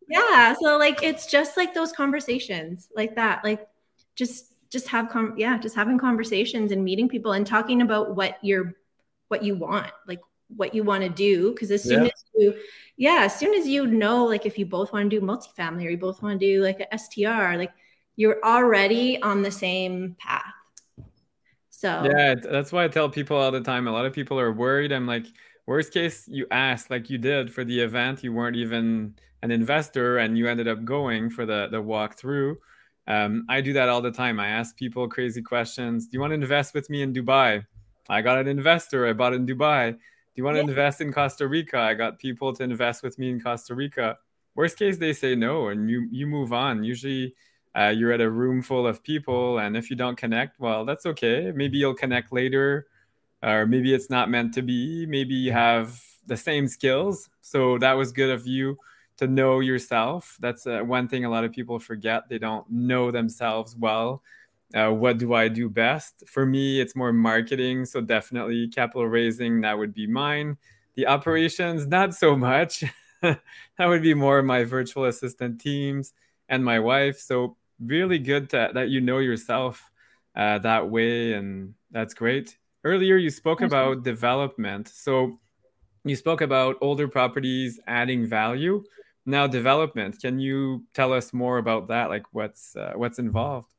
yeah. 0.07 0.55
So 0.63 0.77
like 0.77 1.03
it's 1.03 1.25
just 1.25 1.57
like 1.57 1.73
those 1.73 1.91
conversations 1.91 2.87
like 2.95 3.15
that 3.15 3.43
like 3.43 3.67
just 4.15 4.54
just 4.75 4.89
have 4.89 5.07
com- 5.07 5.33
yeah 5.37 5.57
just 5.57 5.73
having 5.73 5.97
conversations 5.97 6.73
and 6.73 6.83
meeting 6.83 7.07
people 7.07 7.31
and 7.31 7.47
talking 7.47 7.81
about 7.81 8.13
what 8.13 8.37
you're 8.41 8.75
what 9.29 9.41
you 9.41 9.55
want 9.55 9.89
like 10.05 10.19
what 10.49 10.75
you 10.75 10.83
want 10.83 11.01
to 11.01 11.07
do 11.07 11.53
because 11.53 11.71
as 11.71 11.81
soon 11.81 12.03
yeah. 12.03 12.11
as 12.13 12.23
you 12.35 12.53
yeah 12.97 13.19
as 13.21 13.39
soon 13.39 13.53
as 13.53 13.65
you 13.65 13.87
know 13.87 14.25
like 14.25 14.45
if 14.45 14.59
you 14.59 14.65
both 14.65 14.91
want 14.91 15.09
to 15.09 15.19
do 15.19 15.25
multifamily 15.25 15.85
or 15.85 15.89
you 15.91 15.97
both 15.97 16.21
want 16.21 16.37
to 16.37 16.45
do 16.45 16.61
like 16.61 16.85
a 16.91 16.97
str 16.97 17.55
like 17.55 17.71
you're 18.17 18.43
already 18.43 19.21
on 19.21 19.41
the 19.41 19.51
same 19.51 20.15
path. 20.19 20.43
So 21.69 22.03
yeah 22.03 22.35
that's 22.35 22.73
why 22.73 22.83
i 22.83 22.89
tell 22.89 23.09
people 23.09 23.37
all 23.37 23.51
the 23.51 23.61
time 23.61 23.87
a 23.87 23.91
lot 23.93 24.05
of 24.05 24.11
people 24.11 24.37
are 24.37 24.51
worried. 24.51 24.91
I'm 24.91 25.07
like 25.07 25.25
worst 25.65 25.93
case 25.93 26.27
you 26.27 26.47
asked 26.51 26.89
like 26.89 27.09
you 27.09 27.17
did 27.17 27.53
for 27.53 27.63
the 27.63 27.79
event 27.79 28.23
you 28.25 28.33
weren't 28.33 28.57
even 28.57 29.15
an 29.41 29.51
investor 29.51 30.17
and 30.17 30.37
you 30.37 30.49
ended 30.49 30.67
up 30.67 30.83
going 30.83 31.29
for 31.29 31.45
the 31.45 31.69
the 31.71 31.81
walkthrough 31.81 32.57
um, 33.07 33.45
I 33.49 33.61
do 33.61 33.73
that 33.73 33.89
all 33.89 34.01
the 34.01 34.11
time. 34.11 34.39
I 34.39 34.47
ask 34.47 34.75
people 34.75 35.07
crazy 35.07 35.41
questions. 35.41 36.07
Do 36.07 36.15
you 36.15 36.19
want 36.19 36.31
to 36.31 36.35
invest 36.35 36.73
with 36.73 36.89
me 36.89 37.01
in 37.01 37.13
Dubai? 37.13 37.65
I 38.09 38.21
got 38.21 38.37
an 38.37 38.47
investor. 38.47 39.07
I 39.07 39.13
bought 39.13 39.33
in 39.33 39.45
Dubai. 39.45 39.91
Do 39.91 39.97
you 40.35 40.43
want 40.43 40.55
to 40.55 40.63
yeah. 40.63 40.69
invest 40.69 41.01
in 41.01 41.13
Costa 41.13 41.47
Rica? 41.47 41.79
I 41.79 41.93
got 41.93 42.19
people 42.19 42.53
to 42.53 42.63
invest 42.63 43.03
with 43.03 43.17
me 43.19 43.29
in 43.29 43.39
Costa 43.39 43.75
Rica. 43.75 44.17
Worst 44.55 44.77
case, 44.77 44.97
they 44.97 45.13
say 45.13 45.35
no, 45.35 45.69
and 45.69 45.89
you 45.89 46.07
you 46.11 46.27
move 46.27 46.51
on. 46.53 46.83
Usually, 46.83 47.35
uh, 47.77 47.93
you're 47.95 48.11
at 48.11 48.21
a 48.21 48.29
room 48.29 48.61
full 48.61 48.87
of 48.87 49.03
people, 49.03 49.59
and 49.59 49.77
if 49.77 49.89
you 49.89 49.95
don't 49.95 50.17
connect, 50.17 50.59
well, 50.59 50.85
that's 50.85 51.05
okay. 51.05 51.51
Maybe 51.53 51.77
you'll 51.77 51.93
connect 51.93 52.31
later, 52.31 52.87
or 53.43 53.65
maybe 53.65 53.93
it's 53.93 54.09
not 54.09 54.29
meant 54.29 54.53
to 54.55 54.61
be. 54.61 55.05
Maybe 55.05 55.35
you 55.35 55.51
have 55.51 56.01
the 56.25 56.37
same 56.37 56.67
skills, 56.67 57.29
so 57.41 57.77
that 57.79 57.93
was 57.93 58.11
good 58.11 58.29
of 58.29 58.47
you 58.47 58.77
to 59.17 59.27
know 59.27 59.59
yourself. 59.59 60.37
That's 60.39 60.67
uh, 60.67 60.81
one 60.81 61.07
thing 61.07 61.25
a 61.25 61.29
lot 61.29 61.43
of 61.43 61.51
people 61.51 61.79
forget. 61.79 62.27
They 62.29 62.37
don't 62.37 62.69
know 62.69 63.11
themselves 63.11 63.75
well. 63.75 64.21
Uh, 64.73 64.89
what 64.89 65.17
do 65.17 65.33
I 65.33 65.47
do 65.47 65.69
best? 65.69 66.23
For 66.27 66.45
me, 66.45 66.81
it's 66.81 66.95
more 66.95 67.13
marketing. 67.13 67.85
So 67.85 68.01
definitely 68.01 68.67
capital 68.67 69.07
raising, 69.07 69.61
that 69.61 69.77
would 69.77 69.93
be 69.93 70.07
mine. 70.07 70.57
The 70.95 71.07
operations, 71.07 71.87
not 71.87 72.13
so 72.13 72.35
much. 72.35 72.83
that 73.21 73.39
would 73.79 74.01
be 74.01 74.13
more 74.13 74.41
my 74.41 74.63
virtual 74.63 75.05
assistant 75.05 75.61
teams 75.61 76.13
and 76.49 76.63
my 76.63 76.79
wife. 76.79 77.19
So 77.19 77.57
really 77.79 78.19
good 78.19 78.49
to, 78.51 78.71
that 78.73 78.89
you 78.89 79.01
know 79.01 79.19
yourself 79.19 79.91
uh, 80.35 80.59
that 80.59 80.89
way. 80.89 81.33
And 81.33 81.73
that's 81.91 82.13
great. 82.13 82.57
Earlier, 82.83 83.17
you 83.17 83.29
spoke 83.29 83.61
about 83.61 84.03
development. 84.03 84.89
So 84.89 85.39
you 86.03 86.15
spoke 86.15 86.41
about 86.41 86.77
older 86.81 87.07
properties 87.07 87.79
adding 87.87 88.25
value 88.27 88.83
now 89.25 89.47
development 89.47 90.19
can 90.19 90.39
you 90.39 90.83
tell 90.93 91.13
us 91.13 91.33
more 91.33 91.57
about 91.57 91.87
that? 91.87 92.09
Like 92.09 92.25
what's 92.31 92.75
uh, 92.75 92.93
what's 92.95 93.19
involved? 93.19 93.73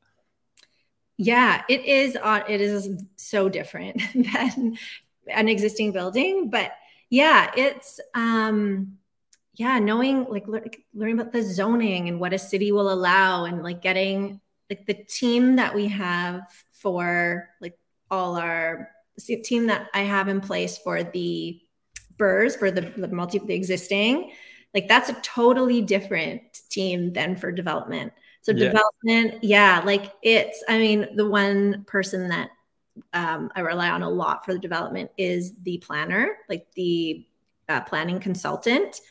Yeah 1.17 1.63
it 1.67 1.85
is 1.85 2.17
uh, 2.21 2.43
it 2.47 2.61
is 2.61 3.03
so 3.15 3.49
different 3.49 4.01
than 4.13 4.77
an 5.27 5.47
existing 5.47 5.91
building 5.91 6.49
but 6.49 6.71
yeah 7.09 7.51
it's 7.55 7.99
um 8.13 8.97
yeah 9.55 9.79
knowing 9.79 10.25
like 10.29 10.45
learning 10.93 11.19
about 11.19 11.33
the 11.33 11.41
zoning 11.41 12.07
and 12.07 12.19
what 12.19 12.33
a 12.33 12.39
city 12.39 12.71
will 12.71 12.91
allow 12.91 13.45
and 13.45 13.63
like 13.63 13.81
getting 13.81 14.39
like 14.69 14.85
the 14.85 14.93
team 14.93 15.55
that 15.55 15.73
we 15.73 15.87
have 15.87 16.41
for 16.71 17.49
like 17.59 17.77
all 18.11 18.35
our 18.35 18.89
team 19.43 19.67
that 19.67 19.87
i 19.93 20.01
have 20.01 20.27
in 20.27 20.39
place 20.39 20.77
for 20.77 21.03
the 21.03 21.59
BRRRRs 22.17 22.57
for 22.57 22.71
the, 22.71 22.81
the 22.81 23.07
multi 23.07 23.39
the 23.39 23.53
existing 23.53 24.31
like 24.73 24.87
that's 24.87 25.09
a 25.09 25.13
totally 25.21 25.81
different 25.81 26.41
team 26.69 27.13
than 27.13 27.35
for 27.35 27.51
development. 27.51 28.13
So 28.41 28.51
yeah. 28.51 28.71
development, 28.71 29.43
yeah, 29.43 29.81
like 29.85 30.13
it's, 30.21 30.63
I 30.69 30.77
mean, 30.77 31.07
the 31.15 31.27
one 31.27 31.83
person 31.85 32.29
that 32.29 32.49
um, 33.13 33.51
I 33.55 33.61
rely 33.61 33.89
on 33.89 34.03
a 34.03 34.09
lot 34.09 34.45
for 34.45 34.53
the 34.53 34.59
development 34.59 35.11
is 35.17 35.53
the 35.63 35.79
planner, 35.79 36.37
like 36.49 36.67
the 36.75 37.25
uh, 37.69 37.81
planning 37.81 38.19
consultant. 38.19 39.01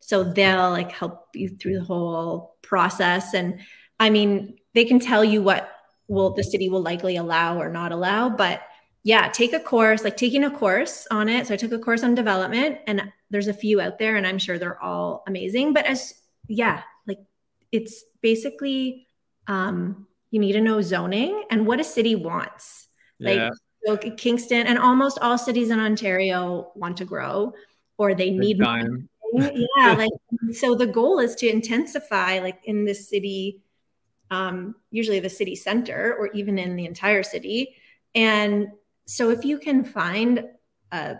So 0.00 0.24
they'll 0.24 0.70
like 0.70 0.92
help 0.92 1.28
you 1.34 1.50
through 1.50 1.78
the 1.78 1.84
whole 1.84 2.56
process. 2.62 3.34
And 3.34 3.60
I 3.98 4.10
mean, 4.10 4.56
they 4.74 4.84
can 4.84 4.98
tell 4.98 5.24
you 5.24 5.42
what 5.42 5.70
will 6.08 6.30
the 6.30 6.42
city 6.42 6.68
will 6.68 6.82
likely 6.82 7.16
allow 7.16 7.60
or 7.60 7.68
not 7.68 7.92
allow, 7.92 8.28
but 8.28 8.62
yeah, 9.02 9.28
take 9.28 9.52
a 9.52 9.60
course, 9.60 10.04
like 10.04 10.16
taking 10.16 10.44
a 10.44 10.50
course 10.50 11.06
on 11.10 11.28
it. 11.28 11.46
So 11.46 11.54
I 11.54 11.56
took 11.56 11.72
a 11.72 11.78
course 11.78 12.02
on 12.02 12.14
development 12.14 12.78
and 12.86 13.12
there's 13.30 13.48
a 13.48 13.54
few 13.54 13.80
out 13.80 13.98
there 13.98 14.16
and 14.16 14.26
I'm 14.26 14.38
sure 14.38 14.58
they're 14.58 14.82
all 14.82 15.22
amazing. 15.26 15.72
But 15.72 15.86
as 15.86 16.14
yeah, 16.48 16.82
like 17.06 17.18
it's 17.72 18.04
basically 18.22 19.06
um 19.46 20.06
you 20.30 20.40
need 20.40 20.52
to 20.52 20.60
know 20.60 20.80
zoning 20.80 21.44
and 21.50 21.66
what 21.66 21.80
a 21.80 21.84
city 21.84 22.14
wants. 22.14 22.88
Like 23.18 23.52
so 23.84 23.96
Kingston 23.96 24.66
and 24.66 24.78
almost 24.78 25.18
all 25.20 25.38
cities 25.38 25.70
in 25.70 25.78
Ontario 25.78 26.72
want 26.74 26.96
to 26.98 27.04
grow 27.04 27.52
or 27.98 28.14
they 28.14 28.30
need 28.30 28.58
time. 28.58 29.08
yeah, 29.34 29.92
like 29.98 30.10
so 30.52 30.74
the 30.74 30.86
goal 30.86 31.18
is 31.18 31.34
to 31.36 31.48
intensify 31.48 32.38
like 32.40 32.60
in 32.64 32.84
the 32.84 32.94
city, 32.94 33.62
um, 34.30 34.74
usually 34.90 35.20
the 35.20 35.28
city 35.28 35.54
center 35.54 36.16
or 36.18 36.28
even 36.32 36.58
in 36.58 36.76
the 36.76 36.86
entire 36.86 37.22
city. 37.22 37.76
And 38.14 38.68
so 39.06 39.30
if 39.30 39.44
you 39.44 39.58
can 39.58 39.84
find 39.84 40.44
a 40.92 41.16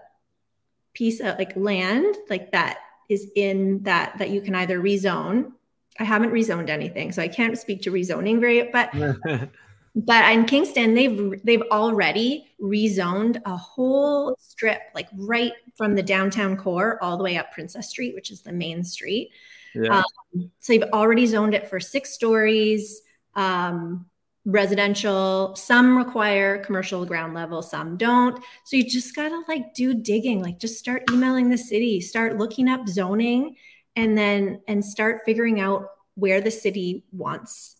piece 0.94 1.20
of 1.20 1.38
like 1.38 1.54
land 1.56 2.16
like 2.28 2.52
that 2.52 2.78
is 3.08 3.30
in 3.36 3.82
that 3.82 4.16
that 4.18 4.30
you 4.30 4.40
can 4.40 4.54
either 4.54 4.80
rezone. 4.80 5.52
I 5.98 6.04
haven't 6.04 6.30
rezoned 6.30 6.68
anything, 6.68 7.12
so 7.12 7.22
I 7.22 7.28
can't 7.28 7.58
speak 7.58 7.82
to 7.82 7.92
rezoning 7.92 8.40
very 8.40 8.70
but 8.70 8.92
but 9.96 10.32
in 10.32 10.44
Kingston 10.44 10.94
they've 10.94 11.44
they've 11.44 11.62
already 11.70 12.46
rezoned 12.60 13.40
a 13.44 13.56
whole 13.56 14.36
strip 14.38 14.80
like 14.94 15.08
right 15.14 15.52
from 15.76 15.94
the 15.94 16.02
downtown 16.02 16.56
core 16.56 17.02
all 17.02 17.16
the 17.16 17.24
way 17.24 17.36
up 17.36 17.52
Princess 17.52 17.88
Street, 17.88 18.14
which 18.14 18.30
is 18.30 18.42
the 18.42 18.52
main 18.52 18.84
street. 18.84 19.30
Yeah. 19.74 19.98
Um, 19.98 20.50
so 20.58 20.72
they've 20.72 20.90
already 20.92 21.26
zoned 21.26 21.54
it 21.54 21.68
for 21.68 21.80
six 21.80 22.12
stories. 22.12 23.02
Um, 23.34 24.06
residential 24.50 25.54
some 25.54 25.96
require 25.96 26.58
commercial 26.58 27.04
ground 27.04 27.34
level 27.34 27.62
some 27.62 27.96
don't. 27.96 28.42
So 28.64 28.76
you 28.76 28.84
just 28.84 29.14
got 29.14 29.28
to 29.28 29.42
like 29.48 29.74
do 29.74 29.94
digging 29.94 30.42
like 30.42 30.58
just 30.58 30.78
start 30.78 31.04
emailing 31.10 31.48
the 31.48 31.58
city 31.58 32.00
start 32.00 32.38
looking 32.38 32.68
up 32.68 32.88
zoning 32.88 33.56
and 33.96 34.16
then 34.16 34.60
and 34.68 34.84
start 34.84 35.22
figuring 35.24 35.60
out 35.60 35.86
where 36.14 36.40
the 36.40 36.50
city 36.50 37.04
wants 37.12 37.76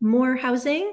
more 0.00 0.36
housing 0.36 0.92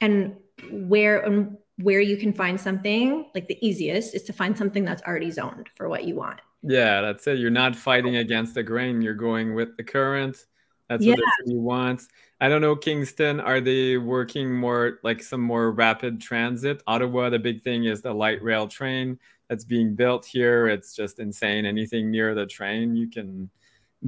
and 0.00 0.36
where 0.70 1.20
and 1.20 1.56
where 1.78 2.00
you 2.00 2.16
can 2.16 2.32
find 2.32 2.60
something 2.60 3.30
like 3.34 3.46
the 3.46 3.58
easiest 3.66 4.14
is 4.14 4.24
to 4.24 4.32
find 4.32 4.58
something 4.58 4.84
that's 4.84 5.02
already 5.02 5.30
zoned 5.30 5.68
for 5.76 5.88
what 5.88 6.04
you 6.04 6.14
want. 6.14 6.40
Yeah 6.62 7.00
that's 7.00 7.26
it. 7.26 7.38
You're 7.38 7.50
not 7.50 7.76
fighting 7.76 8.16
against 8.16 8.54
the 8.54 8.62
grain. 8.62 9.00
You're 9.00 9.14
going 9.14 9.54
with 9.54 9.76
the 9.76 9.84
current 9.84 10.44
that's 10.88 11.04
yeah. 11.04 11.12
what 11.12 11.18
the 11.18 11.32
city 11.44 11.56
wants 11.56 12.08
I 12.40 12.48
don't 12.48 12.60
know, 12.60 12.76
Kingston, 12.76 13.40
are 13.40 13.60
they 13.60 13.96
working 13.96 14.54
more 14.54 15.00
like 15.02 15.22
some 15.22 15.40
more 15.40 15.72
rapid 15.72 16.20
transit? 16.20 16.82
Ottawa, 16.86 17.30
the 17.30 17.38
big 17.38 17.62
thing 17.62 17.84
is 17.84 18.00
the 18.00 18.12
light 18.12 18.40
rail 18.42 18.68
train 18.68 19.18
that's 19.48 19.64
being 19.64 19.96
built 19.96 20.24
here. 20.24 20.68
It's 20.68 20.94
just 20.94 21.18
insane. 21.18 21.66
Anything 21.66 22.10
near 22.12 22.34
the 22.36 22.46
train, 22.46 22.94
you 22.94 23.08
can 23.08 23.50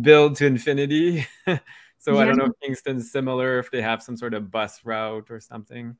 build 0.00 0.36
to 0.36 0.46
infinity. 0.46 1.26
so 1.98 2.14
yeah. 2.14 2.18
I 2.18 2.24
don't 2.24 2.36
know 2.36 2.46
if 2.46 2.60
Kingston's 2.62 3.10
similar, 3.10 3.58
if 3.58 3.72
they 3.72 3.82
have 3.82 4.00
some 4.00 4.16
sort 4.16 4.34
of 4.34 4.52
bus 4.52 4.84
route 4.84 5.28
or 5.28 5.40
something. 5.40 5.96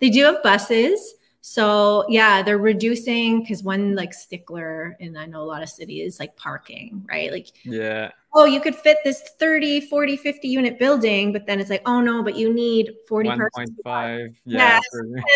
They 0.00 0.10
do 0.10 0.24
have 0.24 0.42
buses. 0.42 1.14
So 1.40 2.04
yeah, 2.08 2.42
they're 2.42 2.58
reducing 2.58 3.42
because 3.42 3.62
one 3.62 3.94
like 3.94 4.12
stickler, 4.12 4.96
and 5.00 5.16
I 5.16 5.26
know 5.26 5.42
a 5.42 5.44
lot 5.44 5.62
of 5.62 5.68
cities 5.68 6.18
like 6.18 6.36
parking, 6.36 7.06
right? 7.08 7.30
Like 7.30 7.46
yeah. 7.64 8.10
Oh, 8.32 8.44
you 8.44 8.60
could 8.60 8.76
fit 8.76 8.98
this 9.04 9.22
30, 9.38 9.82
40, 9.82 10.16
50 10.16 10.48
unit 10.48 10.78
building, 10.78 11.32
but 11.32 11.46
then 11.46 11.58
it's 11.58 11.70
like, 11.70 11.82
oh 11.86 12.00
no, 12.00 12.22
but 12.22 12.36
you 12.36 12.52
need 12.52 12.92
40 13.08 13.28
1.5. 13.28 14.34
Yeah. 14.44 14.80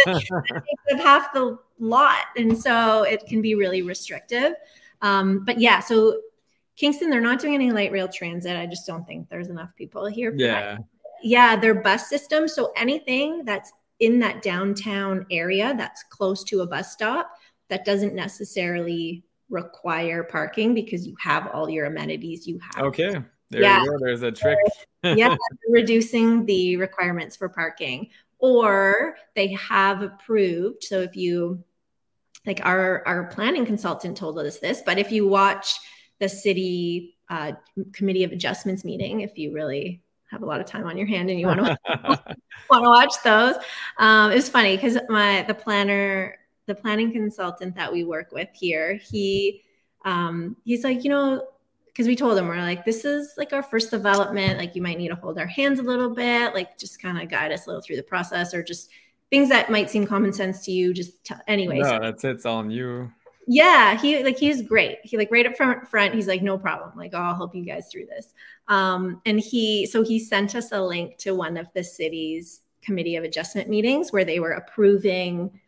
Yes. 0.06 0.24
half 1.02 1.32
the 1.32 1.58
lot. 1.78 2.26
And 2.36 2.56
so 2.56 3.02
it 3.02 3.26
can 3.26 3.42
be 3.42 3.54
really 3.56 3.82
restrictive. 3.82 4.52
Um, 5.02 5.44
but 5.44 5.58
yeah, 5.58 5.80
so 5.80 6.20
Kingston, 6.76 7.10
they're 7.10 7.20
not 7.20 7.40
doing 7.40 7.54
any 7.54 7.72
light 7.72 7.92
rail 7.92 8.08
transit. 8.08 8.56
I 8.56 8.66
just 8.66 8.86
don't 8.86 9.06
think 9.06 9.28
there's 9.28 9.48
enough 9.48 9.74
people 9.76 10.06
here. 10.06 10.32
yeah. 10.36 10.76
That. 10.76 10.84
Yeah, 11.22 11.56
their 11.56 11.74
bus 11.74 12.08
system. 12.08 12.46
So 12.46 12.72
anything 12.76 13.44
that's 13.44 13.72
in 14.00 14.18
that 14.18 14.42
downtown 14.42 15.24
area 15.30 15.74
that's 15.76 16.02
close 16.10 16.44
to 16.44 16.60
a 16.60 16.66
bus 16.66 16.92
stop 16.92 17.30
that 17.68 17.84
doesn't 17.84 18.14
necessarily 18.14 19.22
require 19.54 20.24
parking 20.24 20.74
because 20.74 21.06
you 21.06 21.14
have 21.20 21.48
all 21.52 21.70
your 21.70 21.86
amenities 21.86 22.46
you 22.46 22.58
have. 22.58 22.84
Okay. 22.84 23.22
There 23.50 23.62
yeah. 23.62 23.82
you 23.82 23.90
go. 23.90 23.98
There's 24.00 24.22
a 24.22 24.32
trick. 24.32 24.58
yeah, 25.02 25.36
reducing 25.68 26.44
the 26.44 26.76
requirements 26.76 27.36
for 27.36 27.48
parking. 27.48 28.10
Or 28.38 29.16
they 29.34 29.52
have 29.54 30.02
approved. 30.02 30.84
So 30.84 31.00
if 31.00 31.16
you 31.16 31.64
like 32.44 32.60
our 32.64 33.06
our 33.06 33.24
planning 33.28 33.64
consultant 33.64 34.16
told 34.16 34.38
us 34.38 34.58
this, 34.58 34.82
but 34.84 34.98
if 34.98 35.10
you 35.10 35.26
watch 35.26 35.78
the 36.20 36.28
city 36.28 37.16
uh, 37.30 37.52
committee 37.92 38.24
of 38.24 38.32
adjustments 38.32 38.84
meeting, 38.84 39.20
if 39.20 39.38
you 39.38 39.54
really 39.54 40.02
have 40.30 40.42
a 40.42 40.46
lot 40.46 40.60
of 40.60 40.66
time 40.66 40.86
on 40.86 40.98
your 40.98 41.06
hand 41.06 41.30
and 41.30 41.40
you 41.40 41.46
want 41.46 41.60
to 41.60 41.78
want 42.70 42.84
to 42.84 42.90
watch 42.90 43.14
those. 43.22 43.54
Um, 43.98 44.32
it 44.32 44.34
was 44.34 44.48
funny 44.48 44.76
because 44.76 44.98
my 45.08 45.42
the 45.42 45.54
planner, 45.54 46.36
the 46.66 46.74
planning 46.74 47.12
consultant 47.12 47.74
that 47.76 47.92
we 47.92 48.04
work 48.04 48.32
with 48.32 48.48
here, 48.52 48.94
he 48.94 49.62
um, 50.04 50.56
he's 50.64 50.84
like, 50.84 51.04
you 51.04 51.10
know, 51.10 51.46
because 51.86 52.06
we 52.06 52.16
told 52.16 52.36
him 52.36 52.46
we're 52.46 52.56
like, 52.56 52.84
this 52.84 53.04
is 53.04 53.34
like 53.38 53.52
our 53.52 53.62
first 53.62 53.90
development. 53.90 54.58
Like 54.58 54.74
you 54.76 54.82
might 54.82 54.98
need 54.98 55.08
to 55.08 55.14
hold 55.14 55.38
our 55.38 55.46
hands 55.46 55.78
a 55.78 55.82
little 55.82 56.10
bit, 56.10 56.54
like 56.54 56.78
just 56.78 57.00
kind 57.00 57.20
of 57.20 57.28
guide 57.28 57.52
us 57.52 57.66
a 57.66 57.70
little 57.70 57.82
through 57.82 57.96
the 57.96 58.02
process, 58.02 58.52
or 58.52 58.62
just 58.62 58.90
things 59.30 59.48
that 59.48 59.70
might 59.70 59.90
seem 59.90 60.06
common 60.06 60.32
sense 60.32 60.64
to 60.64 60.72
you. 60.72 60.92
Just 60.92 61.22
t- 61.24 61.34
anyways. 61.46 61.82
No, 61.82 62.00
that's 62.00 62.24
it. 62.24 62.30
It's 62.30 62.46
on 62.46 62.70
you 62.70 63.10
yeah 63.46 63.98
he 63.98 64.22
like 64.24 64.38
he's 64.38 64.62
great 64.62 64.98
he 65.02 65.16
like 65.16 65.30
right 65.30 65.46
up 65.46 65.56
front 65.56 65.86
front 65.86 66.14
he's 66.14 66.26
like 66.26 66.42
no 66.42 66.56
problem 66.56 66.90
like 66.96 67.12
oh, 67.14 67.18
i'll 67.18 67.34
help 67.34 67.54
you 67.54 67.64
guys 67.64 67.88
through 67.90 68.06
this 68.06 68.32
um 68.68 69.20
and 69.26 69.38
he 69.40 69.86
so 69.86 70.02
he 70.02 70.18
sent 70.18 70.54
us 70.54 70.72
a 70.72 70.80
link 70.80 71.16
to 71.18 71.34
one 71.34 71.56
of 71.56 71.66
the 71.74 71.84
city's 71.84 72.62
committee 72.82 73.16
of 73.16 73.24
adjustment 73.24 73.68
meetings 73.68 74.12
where 74.12 74.24
they 74.24 74.40
were 74.40 74.52
approving 74.52 75.60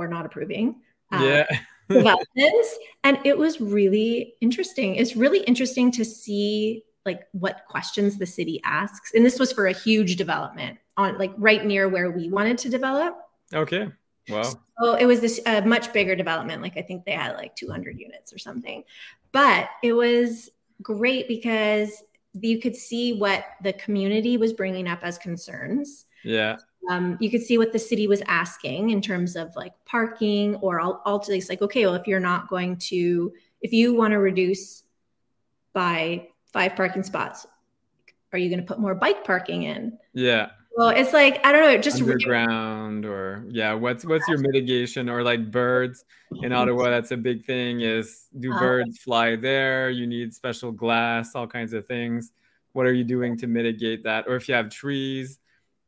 or 0.00 0.08
not 0.08 0.26
approving 0.26 0.76
uh, 1.12 1.18
yeah 1.22 1.46
developments 1.88 2.78
and 3.04 3.18
it 3.24 3.36
was 3.36 3.60
really 3.60 4.34
interesting 4.40 4.94
it's 4.96 5.16
really 5.16 5.40
interesting 5.44 5.90
to 5.90 6.04
see 6.04 6.82
like 7.06 7.26
what 7.32 7.62
questions 7.66 8.18
the 8.18 8.26
city 8.26 8.60
asks 8.64 9.12
and 9.14 9.24
this 9.24 9.38
was 9.38 9.52
for 9.52 9.66
a 9.66 9.72
huge 9.72 10.16
development 10.16 10.78
on 10.96 11.18
like 11.18 11.32
right 11.36 11.64
near 11.64 11.88
where 11.88 12.10
we 12.10 12.30
wanted 12.30 12.56
to 12.58 12.68
develop 12.68 13.16
okay 13.52 13.88
Wow. 14.30 14.42
So 14.80 14.94
it 14.94 15.06
was 15.06 15.20
this 15.20 15.40
uh, 15.46 15.62
much 15.62 15.92
bigger 15.92 16.14
development. 16.14 16.62
Like 16.62 16.76
I 16.76 16.82
think 16.82 17.04
they 17.04 17.12
had 17.12 17.36
like 17.36 17.56
200 17.56 17.98
units 17.98 18.32
or 18.32 18.38
something. 18.38 18.84
But 19.32 19.68
it 19.82 19.92
was 19.92 20.50
great 20.82 21.28
because 21.28 22.02
you 22.40 22.60
could 22.60 22.76
see 22.76 23.14
what 23.14 23.44
the 23.62 23.72
community 23.74 24.36
was 24.36 24.52
bringing 24.52 24.88
up 24.88 25.00
as 25.02 25.18
concerns. 25.18 26.06
Yeah. 26.24 26.56
Um, 26.88 27.18
you 27.20 27.30
could 27.30 27.42
see 27.42 27.58
what 27.58 27.72
the 27.72 27.78
city 27.78 28.06
was 28.06 28.22
asking 28.26 28.90
in 28.90 29.02
terms 29.02 29.36
of 29.36 29.54
like 29.54 29.74
parking 29.84 30.56
or 30.56 30.80
ultimately 30.80 31.38
it's 31.38 31.48
like, 31.48 31.62
okay, 31.62 31.84
well, 31.84 31.94
if 31.94 32.06
you're 32.06 32.20
not 32.20 32.48
going 32.48 32.76
to, 32.76 33.32
if 33.60 33.72
you 33.72 33.94
want 33.94 34.12
to 34.12 34.18
reduce 34.18 34.84
by 35.72 36.28
five 36.52 36.74
parking 36.76 37.02
spots, 37.02 37.46
are 38.32 38.38
you 38.38 38.48
going 38.48 38.60
to 38.60 38.66
put 38.66 38.78
more 38.78 38.94
bike 38.94 39.24
parking 39.24 39.64
in? 39.64 39.98
Yeah. 40.14 40.50
Well, 40.76 40.90
it's 40.90 41.12
like 41.12 41.44
I 41.44 41.52
don't 41.52 41.62
know, 41.62 41.76
just 41.78 42.00
underground 42.00 43.04
or 43.04 43.44
yeah. 43.48 43.74
What's 43.74 44.04
what's 44.04 44.26
your 44.28 44.38
mitigation 44.38 45.10
or 45.10 45.22
like 45.22 45.50
birds 45.50 46.04
in 46.42 46.52
Ottawa? 46.52 46.90
That's 46.90 47.10
a 47.10 47.16
big 47.16 47.44
thing. 47.44 47.80
Is 47.80 48.28
do 48.38 48.52
uh, 48.52 48.58
birds 48.58 48.98
fly 48.98 49.34
there? 49.34 49.90
You 49.90 50.06
need 50.06 50.32
special 50.32 50.70
glass, 50.70 51.34
all 51.34 51.46
kinds 51.46 51.72
of 51.72 51.86
things. 51.86 52.32
What 52.72 52.86
are 52.86 52.92
you 52.92 53.02
doing 53.02 53.36
to 53.38 53.48
mitigate 53.48 54.04
that? 54.04 54.26
Or 54.28 54.36
if 54.36 54.48
you 54.48 54.54
have 54.54 54.70
trees, 54.70 55.39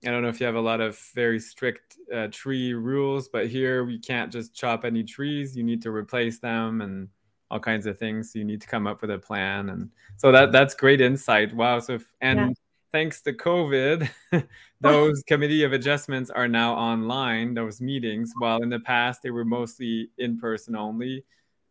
I 0.04 0.10
don't 0.10 0.22
know 0.22 0.28
if 0.28 0.40
you 0.40 0.46
have 0.46 0.56
a 0.56 0.60
lot 0.60 0.80
of 0.80 0.98
very 1.14 1.38
strict 1.38 1.96
uh, 2.12 2.28
tree 2.30 2.74
rules, 2.74 3.28
but 3.28 3.46
here 3.46 3.84
we 3.84 3.98
can't 3.98 4.32
just 4.32 4.54
chop 4.54 4.84
any 4.84 5.04
trees. 5.04 5.56
You 5.56 5.62
need 5.62 5.82
to 5.82 5.90
replace 5.90 6.38
them 6.38 6.80
and 6.80 7.08
all 7.50 7.60
kinds 7.60 7.86
of 7.86 7.98
things. 7.98 8.32
So 8.32 8.38
you 8.38 8.44
need 8.44 8.60
to 8.62 8.66
come 8.66 8.86
up 8.86 9.00
with 9.00 9.10
a 9.10 9.18
plan, 9.18 9.68
and 9.68 9.90
so 10.16 10.32
that 10.32 10.52
that's 10.52 10.74
great 10.74 11.00
insight. 11.00 11.54
Wow. 11.54 11.78
So 11.80 11.94
if, 11.94 12.12
and 12.20 12.38
yeah 12.38 12.48
thanks 12.92 13.22
to 13.22 13.32
COVID, 13.32 14.08
those 14.80 15.22
committee 15.26 15.64
of 15.64 15.72
adjustments 15.72 16.30
are 16.30 16.46
now 16.46 16.74
online, 16.74 17.54
those 17.54 17.80
meetings, 17.80 18.32
while 18.38 18.62
in 18.62 18.68
the 18.68 18.80
past 18.80 19.22
they 19.22 19.30
were 19.30 19.44
mostly 19.44 20.10
in 20.18 20.38
person 20.38 20.76
only. 20.76 21.24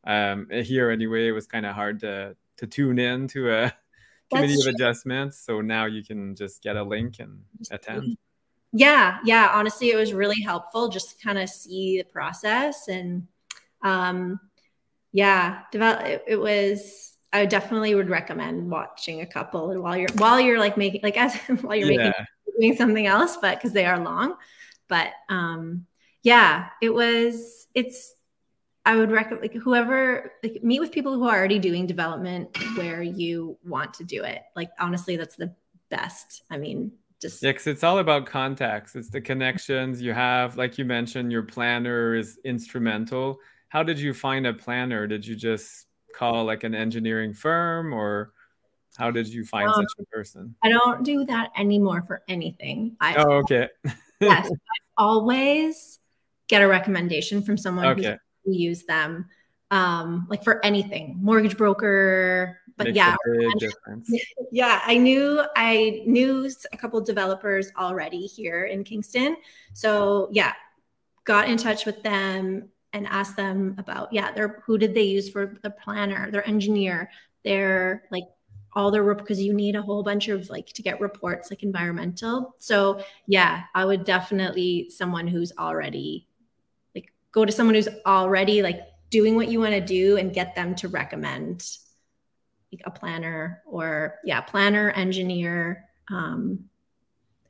Um, 0.04 0.48
here, 0.52 0.90
anyway, 0.90 1.28
it 1.28 1.32
was 1.32 1.46
kind 1.46 1.66
of 1.66 1.76
hard 1.76 2.00
to, 2.00 2.36
to 2.58 2.68
tune 2.68 2.98
in 2.98 3.28
to 3.30 3.52
a 3.54 3.74
committee 4.32 4.54
That's 4.54 4.68
of 4.68 4.76
true. 4.76 4.86
adjustments. 4.86 5.40
So 5.46 5.62
now 5.62 5.86
you 5.86 6.04
can 6.04 6.36
just 6.36 6.62
get 6.62 6.76
a 6.76 6.84
link 6.84 7.20
and 7.20 7.42
attend. 7.72 8.18
Yeah, 8.74 9.20
yeah. 9.26 9.52
Honestly, 9.54 9.92
it 9.92 9.98
was 9.98 10.14
really 10.14 10.42
helpful 10.42 10.88
just 10.88 11.12
to 11.12 11.24
kind 11.24 11.38
of 11.38 11.50
see 11.50 11.98
the 11.98 12.06
process 12.06 12.88
and 12.88 13.28
um, 13.84 14.40
yeah, 15.12 15.64
develop. 15.72 16.06
It, 16.06 16.24
it 16.28 16.36
was 16.38 17.12
I 17.34 17.46
definitely 17.46 17.96
would 17.96 18.10
recommend 18.10 18.70
watching 18.70 19.22
a 19.22 19.26
couple 19.26 19.74
while 19.82 19.98
you're 19.98 20.10
while 20.18 20.40
you're 20.40 20.60
like 20.60 20.78
making 20.78 21.02
like 21.04 21.18
as 21.18 21.36
while 21.62 21.76
you're 21.76 21.92
yeah. 21.92 21.98
making 21.98 22.26
doing 22.60 22.76
something 22.76 23.08
else, 23.08 23.38
but 23.38 23.58
because 23.58 23.74
they 23.74 23.86
are 23.86 24.00
long. 24.00 24.36
But 24.88 25.10
um 25.30 25.86
yeah, 26.24 26.70
it 26.82 26.94
was 26.94 27.68
it's 27.74 28.14
I 28.86 28.96
would 28.96 29.12
recommend 29.12 29.42
like 29.42 29.54
whoever 29.54 30.34
like 30.44 30.64
meet 30.64 30.80
with 30.80 30.92
people 30.92 31.14
who 31.14 31.28
are 31.28 31.38
already 31.38 31.60
doing 31.60 31.86
development 31.86 32.58
where 32.76 33.04
you 33.04 33.58
want 33.64 33.94
to 33.96 34.04
do 34.04 34.24
it. 34.24 34.42
Like 34.56 34.72
honestly, 34.80 35.18
that's 35.18 35.36
the 35.36 35.54
best. 35.90 36.44
I 36.50 36.58
mean, 36.58 36.92
just 37.22 37.44
yeah, 37.44 37.52
because 37.52 37.68
it's 37.68 37.84
all 37.84 38.00
about 38.00 38.26
contacts. 38.26 38.96
It's 38.96 39.10
the 39.10 39.22
connections 39.22 40.02
you 40.02 40.14
have. 40.14 40.58
Like 40.58 40.80
you 40.80 40.86
mentioned, 40.86 41.32
your 41.32 41.44
planner 41.44 42.16
is 42.16 42.40
instrumental. 42.44 43.40
How 43.70 43.84
did 43.84 44.00
you 44.00 44.14
find 44.14 44.48
a 44.48 44.54
planner? 44.54 45.06
Did 45.06 45.26
you 45.26 45.36
just 45.36 45.86
call 46.16 46.44
like 46.44 46.64
an 46.64 46.74
engineering 46.74 47.34
firm 47.34 47.94
or 47.94 48.34
how 48.98 49.12
did 49.12 49.28
you 49.28 49.46
find 49.46 49.70
um, 49.70 49.76
such 49.76 49.94
a 50.00 50.06
person? 50.06 50.56
I 50.64 50.70
don't 50.70 51.04
do 51.04 51.24
that 51.26 51.52
anymore 51.56 52.02
for 52.02 52.24
anything. 52.28 52.98
I, 53.00 53.16
oh, 53.16 53.34
okay. 53.38 53.70
yes, 54.20 54.50
I 54.52 54.78
always 54.98 56.00
get 56.48 56.62
a 56.62 56.68
recommendation 56.68 57.42
from 57.42 57.58
someone 57.58 57.86
okay. 57.86 58.18
Who 58.44 58.54
use 58.54 58.84
them, 58.84 59.28
um, 59.70 60.28
like 60.30 60.44
for 60.44 60.64
anything, 60.66 61.18
mortgage 61.22 61.58
broker. 61.58 62.60
But 62.78 62.88
Makes 62.88 62.96
yeah, 62.98 63.16
yeah, 64.52 64.82
I 64.86 64.98
knew 64.98 65.44
I 65.56 66.04
knew 66.06 66.50
a 66.72 66.78
couple 66.78 67.00
developers 67.02 67.72
already 67.78 68.26
here 68.26 68.66
in 68.66 68.84
Kingston, 68.84 69.38
so 69.74 70.30
yeah, 70.32 70.54
got 71.26 71.48
in 71.48 71.58
touch 71.58 71.86
with 71.86 72.02
them 72.04 72.70
and 72.94 73.08
asked 73.08 73.38
them 73.38 73.76
about 73.78 74.12
yeah 74.12 74.32
their 74.32 74.62
who 74.66 74.78
did 74.78 74.94
they 74.94 75.04
use 75.04 75.30
for 75.30 75.58
the 75.64 75.70
planner 75.70 76.30
their 76.30 76.46
engineer 76.46 77.10
their 77.46 78.04
like 78.12 78.26
all 78.74 78.92
the 78.92 79.02
because 79.16 79.42
you 79.42 79.54
need 79.54 79.76
a 79.76 79.82
whole 79.82 80.04
bunch 80.04 80.28
of 80.30 80.50
like 80.50 80.68
to 80.68 80.82
get 80.82 81.02
reports 81.02 81.50
like 81.50 81.64
environmental. 81.64 82.56
So 82.60 83.04
yeah, 83.28 83.64
I 83.76 83.86
would 83.86 84.06
definitely 84.06 84.90
someone 84.90 85.28
who's 85.28 85.52
already 85.58 86.28
go 87.32 87.46
to 87.46 87.52
someone 87.52 87.76
who's 87.76 87.90
already 88.06 88.62
like 88.62 88.82
doing 89.10 89.36
what 89.36 89.50
you 89.50 89.60
want 89.60 89.74
to 89.74 89.82
do 89.82 90.18
and 90.18 90.34
get 90.34 90.56
them 90.56 90.76
to 90.76 90.88
recommend 90.88 91.64
like 92.72 92.82
a 92.86 92.92
planner 92.92 93.62
or 93.66 94.16
yeah, 94.24 94.42
planner, 94.42 94.92
engineer. 94.92 95.86
Um, 96.10 96.66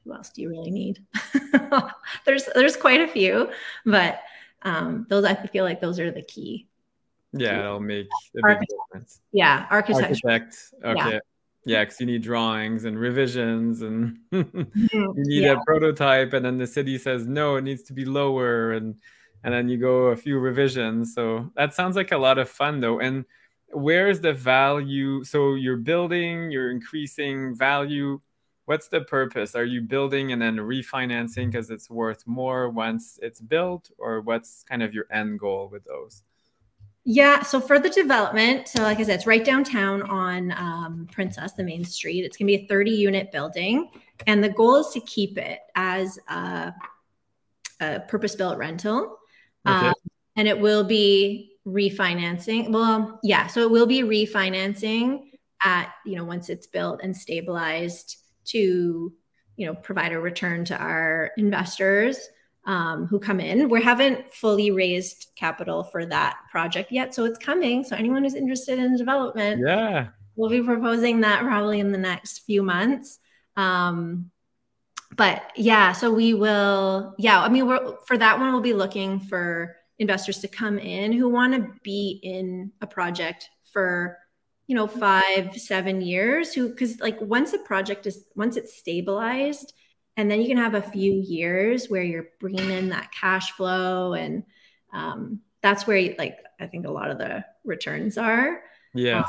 who 0.04 0.14
else 0.14 0.30
do 0.30 0.42
you 0.42 0.50
really 0.50 0.72
need? 0.72 1.06
there's 2.26 2.50
there's 2.56 2.76
quite 2.76 3.02
a 3.02 3.08
few, 3.08 3.50
but 3.86 4.22
um, 4.64 5.06
those 5.10 5.24
I 5.26 5.36
feel 5.36 5.64
like 5.64 5.80
those 5.80 6.00
are 6.00 6.12
the 6.12 6.24
key. 6.24 6.68
Yeah, 7.34 7.60
it'll 7.60 7.80
make 7.80 8.08
a 8.36 8.48
big 8.48 8.68
difference. 8.68 9.22
Yeah, 9.32 9.68
architecture. 9.70 10.30
Architect. 10.30 10.58
Okay. 10.84 11.20
Yeah, 11.64 11.84
because 11.84 12.00
yeah, 12.00 12.06
you 12.06 12.12
need 12.14 12.24
drawings 12.24 12.86
and 12.86 12.98
revisions, 12.98 13.84
and 13.84 14.18
mm-hmm. 14.34 14.64
you 14.92 15.14
need 15.16 15.44
yeah. 15.44 15.54
a 15.54 15.64
prototype, 15.64 16.34
and 16.34 16.44
then 16.44 16.58
the 16.58 16.68
city 16.68 16.98
says 16.98 17.28
no, 17.28 17.58
it 17.58 17.64
needs 17.64 17.84
to 17.84 17.94
be 17.94 18.06
lower, 18.06 18.74
and 18.74 18.96
and 19.44 19.54
then 19.54 19.70
you 19.70 19.78
go 19.78 20.08
a 20.08 20.16
few 20.16 20.40
revisions. 20.40 21.14
So 21.14 21.52
that 21.56 21.74
sounds 21.74 21.96
like 21.96 22.12
a 22.12 22.18
lot 22.18 22.38
of 22.38 22.50
fun, 22.50 22.80
though. 22.80 23.00
And 23.00 23.26
where's 23.70 24.20
the 24.20 24.34
value? 24.34 25.24
So 25.24 25.56
you're 25.56 25.78
building, 25.78 26.52
you're 26.52 26.72
increasing 26.72 27.56
value 27.56 28.20
what's 28.72 28.88
the 28.88 29.02
purpose? 29.02 29.54
Are 29.54 29.66
you 29.66 29.82
building 29.82 30.32
and 30.32 30.42
then 30.42 30.56
refinancing 30.56 31.52
because 31.52 31.70
it's 31.70 31.90
worth 31.90 32.26
more 32.26 32.70
once 32.70 33.20
it's 33.22 33.42
built, 33.42 33.92
or 33.98 34.22
what's 34.22 34.64
kind 34.64 34.82
of 34.82 34.94
your 34.94 35.08
end 35.12 35.42
goal 35.42 35.68
with 35.70 35.84
those? 35.84 36.24
Yeah, 37.04 37.42
so 37.42 37.60
for 37.60 37.80
the 37.80 37.90
development, 37.90 38.70
so 38.70 38.84
like 38.84 39.00
I 39.00 39.04
said, 39.04 39.16
it's 39.16 39.28
right 39.28 39.44
downtown 39.44 40.04
on 40.04 40.52
um, 40.54 41.08
Princess, 41.12 41.52
the 41.52 41.64
main 41.64 41.84
street. 41.84 42.24
It's 42.24 42.38
gonna 42.38 42.48
be 42.48 42.64
a 42.64 42.68
30 42.68 42.92
unit 42.92 43.32
building, 43.34 43.90
and 44.26 44.42
the 44.42 44.50
goal 44.50 44.78
is 44.78 44.88
to 44.94 45.02
keep 45.02 45.38
it 45.38 45.60
as 45.76 46.18
a, 46.30 46.74
a 47.82 48.00
purpose 48.02 48.36
built 48.36 48.58
rental. 48.58 49.18
Okay. 49.68 49.88
Um, 49.88 49.94
and 50.36 50.48
it 50.48 50.60
will 50.60 50.84
be 50.84 51.54
refinancing. 51.68 52.72
Well, 52.72 53.20
yeah, 53.24 53.48
so 53.48 53.62
it 53.62 53.72
will 53.72 53.86
be 53.86 54.02
refinancing 54.02 55.22
at, 55.64 55.92
you 56.06 56.16
know, 56.16 56.26
once 56.26 56.50
it's 56.50 56.68
built 56.68 57.02
and 57.04 57.16
stabilized 57.16 58.18
to 58.46 59.14
you 59.62 59.68
know 59.68 59.76
provide 59.76 60.12
a 60.12 60.20
return 60.20 60.66
to 60.66 60.76
our 60.76 61.32
investors 61.38 62.18
um, 62.66 63.06
who 63.06 63.20
come 63.20 63.40
in. 63.40 63.70
We 63.70 63.82
haven't 63.82 64.34
fully 64.34 64.72
raised 64.72 65.28
capital 65.36 65.84
for 65.84 66.06
that 66.08 66.38
project 66.50 66.92
yet, 66.92 67.14
so 67.14 67.26
it's 67.26 67.38
coming. 67.38 67.84
So 67.84 67.96
anyone 67.96 68.24
who's 68.24 68.36
interested 68.36 68.80
in 68.80 68.98
development, 68.98 69.62
yeah, 69.66 70.08
we'll 70.36 70.50
be 70.50 70.64
proposing 70.64 71.22
that 71.22 71.42
probably 71.44 71.80
in 71.80 71.92
the 71.92 71.98
next 71.98 72.40
few 72.40 72.64
months. 72.64 73.20
Um, 73.56 74.32
but 75.16 75.44
yeah, 75.56 75.92
so 75.92 76.12
we 76.12 76.34
will. 76.34 77.16
Yeah, 77.18 77.42
I 77.42 77.50
mean, 77.50 77.68
we're 77.68 77.98
for 78.06 78.18
that 78.18 78.40
one, 78.40 78.52
we'll 78.52 78.62
be 78.62 78.74
looking 78.74 79.20
for 79.20 79.76
investors 80.00 80.40
to 80.40 80.48
come 80.48 80.80
in 80.80 81.14
who 81.14 81.30
want 81.30 81.54
to 81.54 81.72
be 81.84 82.20
in 82.24 82.72
a 82.82 82.88
project 82.88 83.50
for 83.72 84.18
you 84.66 84.76
know 84.76 84.88
five 84.88 85.56
seven 85.56 86.02
years 86.02 86.54
who 86.54 86.70
because 86.70 87.00
like 87.00 87.20
once 87.22 87.54
a 87.54 87.60
project 87.60 88.08
is 88.08 88.24
once 88.36 88.58
it's 88.58 88.78
stabilized 88.78 89.74
and 90.18 90.30
then 90.30 90.42
you 90.42 90.48
can 90.48 90.58
have 90.58 90.74
a 90.74 90.82
few 90.82 91.14
years 91.14 91.88
where 91.88 92.02
you're 92.04 92.30
bringing 92.40 92.72
in 92.72 92.90
that 92.90 93.12
cash 93.12 93.52
flow 93.52 94.14
and 94.14 94.44
um, 94.94 95.42
that's 95.62 95.86
where 95.86 95.98
you, 95.98 96.16
like 96.18 96.38
i 96.60 96.66
think 96.66 96.88
a 96.88 96.92
lot 96.92 97.12
of 97.12 97.18
the 97.18 97.44
returns 97.64 98.18
are 98.18 98.62
yeah 98.96 99.20
um, 99.20 99.26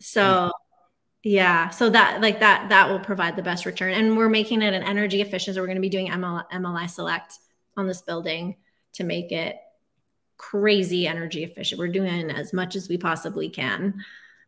so 0.00 0.52
yeah 1.24 1.68
so 1.70 1.88
that 1.88 2.20
like 2.20 2.40
that 2.40 2.68
that 2.68 2.88
will 2.88 2.98
provide 2.98 3.36
the 3.36 3.42
best 3.42 3.64
return 3.64 3.92
and 3.92 4.16
we're 4.16 4.28
making 4.28 4.62
it 4.62 4.74
an 4.74 4.82
energy 4.82 5.20
efficient 5.20 5.54
so 5.54 5.60
we're 5.60 5.66
going 5.66 5.76
to 5.76 5.82
be 5.82 5.88
doing 5.88 6.08
ML, 6.08 6.44
mli 6.50 6.90
select 6.90 7.38
on 7.76 7.86
this 7.86 8.02
building 8.02 8.56
to 8.92 9.04
make 9.04 9.32
it 9.32 9.56
crazy 10.36 11.06
energy 11.06 11.44
efficient 11.44 11.78
we're 11.78 11.88
doing 11.88 12.30
as 12.30 12.52
much 12.52 12.74
as 12.74 12.88
we 12.88 12.98
possibly 12.98 13.48
can 13.48 14.02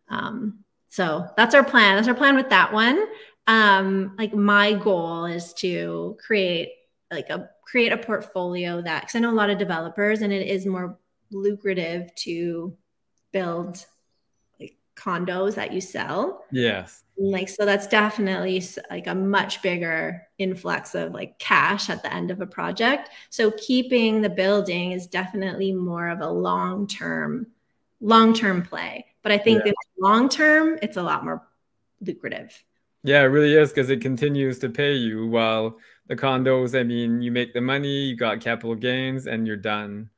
um, 0.08 0.64
so 0.94 1.26
that's 1.36 1.56
our 1.56 1.64
plan. 1.64 1.96
That's 1.96 2.06
our 2.06 2.14
plan 2.14 2.36
with 2.36 2.50
that 2.50 2.72
one. 2.72 3.04
Um, 3.48 4.14
like 4.16 4.32
my 4.32 4.74
goal 4.74 5.24
is 5.24 5.52
to 5.54 6.16
create 6.24 6.70
like 7.10 7.30
a 7.30 7.50
create 7.62 7.92
a 7.92 7.96
portfolio 7.96 8.80
that 8.80 9.00
because 9.00 9.16
I 9.16 9.18
know 9.18 9.30
a 9.30 9.34
lot 9.34 9.50
of 9.50 9.58
developers 9.58 10.22
and 10.22 10.32
it 10.32 10.46
is 10.46 10.66
more 10.66 10.96
lucrative 11.32 12.14
to 12.14 12.76
build 13.32 13.84
condos 14.96 15.54
that 15.54 15.72
you 15.72 15.80
sell. 15.80 16.44
Yes. 16.50 17.02
Like 17.16 17.48
so 17.48 17.64
that's 17.64 17.86
definitely 17.86 18.62
like 18.90 19.06
a 19.06 19.14
much 19.14 19.62
bigger 19.62 20.26
influx 20.38 20.94
of 20.94 21.12
like 21.12 21.38
cash 21.38 21.88
at 21.88 22.02
the 22.02 22.12
end 22.12 22.30
of 22.30 22.40
a 22.40 22.46
project. 22.46 23.10
So 23.30 23.52
keeping 23.52 24.20
the 24.20 24.30
building 24.30 24.92
is 24.92 25.06
definitely 25.06 25.72
more 25.72 26.08
of 26.08 26.20
a 26.20 26.28
long-term 26.28 27.46
long-term 28.00 28.62
play 28.62 29.06
but 29.24 29.32
I 29.32 29.38
think 29.38 29.62
yeah. 29.64 29.70
in 29.70 29.74
long 29.98 30.28
term, 30.28 30.78
it's 30.82 30.98
a 30.98 31.02
lot 31.02 31.24
more 31.24 31.42
lucrative. 32.00 32.62
Yeah, 33.02 33.22
it 33.22 33.26
really 33.26 33.54
is 33.54 33.70
because 33.70 33.90
it 33.90 34.00
continues 34.00 34.58
to 34.60 34.68
pay 34.68 34.94
you 34.94 35.26
while 35.26 35.78
the 36.06 36.14
condos, 36.14 36.78
I 36.78 36.82
mean, 36.82 37.22
you 37.22 37.32
make 37.32 37.54
the 37.54 37.62
money, 37.62 38.04
you 38.04 38.16
got 38.16 38.40
capital 38.40 38.74
gains, 38.74 39.26
and 39.26 39.46
you're 39.46 39.56
done. 39.56 40.10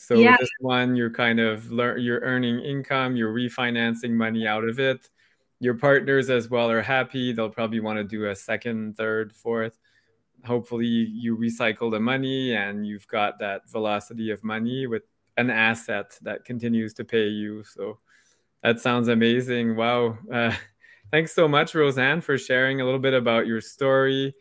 So 0.00 0.14
yeah. 0.14 0.36
this 0.38 0.48
one, 0.60 0.94
you're 0.94 1.10
kind 1.10 1.40
of 1.40 1.72
learn, 1.72 2.00
you're 2.00 2.20
earning 2.20 2.60
income, 2.60 3.16
you're 3.16 3.34
refinancing 3.34 4.12
money 4.12 4.46
out 4.46 4.62
of 4.62 4.78
it. 4.78 5.10
Your 5.58 5.74
partners 5.74 6.30
as 6.30 6.48
well 6.48 6.70
are 6.70 6.80
happy. 6.80 7.32
They'll 7.32 7.50
probably 7.50 7.80
want 7.80 7.98
to 7.98 8.04
do 8.04 8.26
a 8.26 8.36
second, 8.36 8.96
third, 8.96 9.34
fourth. 9.34 9.76
Hopefully, 10.44 10.86
you 10.86 11.36
recycle 11.36 11.90
the 11.90 11.98
money 11.98 12.54
and 12.54 12.86
you've 12.86 13.08
got 13.08 13.40
that 13.40 13.68
velocity 13.68 14.30
of 14.30 14.44
money 14.44 14.86
with 14.86 15.02
an 15.36 15.50
asset 15.50 16.16
that 16.22 16.44
continues 16.44 16.94
to 16.94 17.04
pay 17.04 17.26
you. 17.26 17.64
So 17.64 17.98
that 18.62 18.78
sounds 18.78 19.08
amazing. 19.08 19.74
Wow. 19.74 20.16
Uh, 20.32 20.54
thanks 21.10 21.34
so 21.34 21.48
much, 21.48 21.74
Rosanne, 21.74 22.20
for 22.20 22.38
sharing 22.38 22.80
a 22.80 22.84
little 22.84 23.00
bit 23.00 23.14
about 23.14 23.48
your 23.48 23.60
story. 23.60 24.32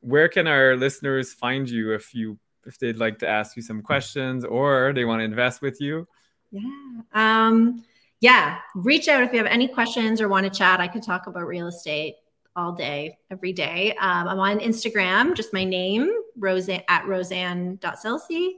Where 0.00 0.28
can 0.28 0.46
our 0.46 0.76
listeners 0.76 1.32
find 1.32 1.70
you 1.70 1.94
if 1.94 2.14
you 2.14 2.38
if 2.66 2.78
they'd 2.78 2.98
like 2.98 3.18
to 3.20 3.28
ask 3.28 3.56
you 3.56 3.62
some 3.62 3.82
questions 3.82 4.44
or 4.44 4.92
they 4.94 5.04
want 5.04 5.20
to 5.20 5.24
invest 5.24 5.62
with 5.62 5.80
you? 5.80 6.06
Yeah. 6.50 7.00
Um, 7.14 7.84
yeah. 8.20 8.58
Reach 8.74 9.08
out 9.08 9.22
if 9.22 9.32
you 9.32 9.38
have 9.38 9.46
any 9.46 9.68
questions 9.68 10.20
or 10.20 10.28
want 10.28 10.44
to 10.44 10.58
chat. 10.58 10.80
I 10.80 10.88
could 10.88 11.02
talk 11.02 11.26
about 11.26 11.46
real 11.46 11.66
estate 11.66 12.16
all 12.54 12.72
day, 12.72 13.18
every 13.30 13.52
day. 13.52 13.94
Um, 14.00 14.28
I'm 14.28 14.40
on 14.40 14.60
Instagram, 14.60 15.34
just 15.34 15.52
my 15.52 15.64
name, 15.64 16.10
Rosanne 16.38 16.82
at 16.88 17.06
rosanne.selci. 17.06 18.50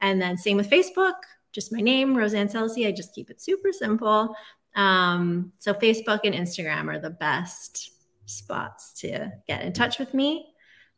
And 0.00 0.20
then 0.20 0.36
same 0.36 0.56
with 0.56 0.68
Facebook, 0.68 1.14
just 1.52 1.72
my 1.72 1.80
name, 1.80 2.16
Rosanne 2.16 2.48
Selci. 2.48 2.86
I 2.86 2.92
just 2.92 3.14
keep 3.14 3.30
it 3.30 3.40
super 3.40 3.72
simple. 3.72 4.34
Um, 4.74 5.52
so 5.60 5.72
Facebook 5.72 6.20
and 6.24 6.34
Instagram 6.34 6.88
are 6.92 6.98
the 6.98 7.10
best 7.10 7.92
spots 8.26 8.92
to 9.00 9.32
get 9.46 9.62
in 9.62 9.72
touch 9.72 9.98
with 9.98 10.12
me. 10.14 10.46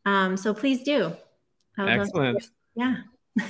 Um, 0.06 0.36
so 0.36 0.54
please 0.54 0.82
do. 0.82 1.14
Excellent. 1.78 2.48
Yeah. 2.76 2.96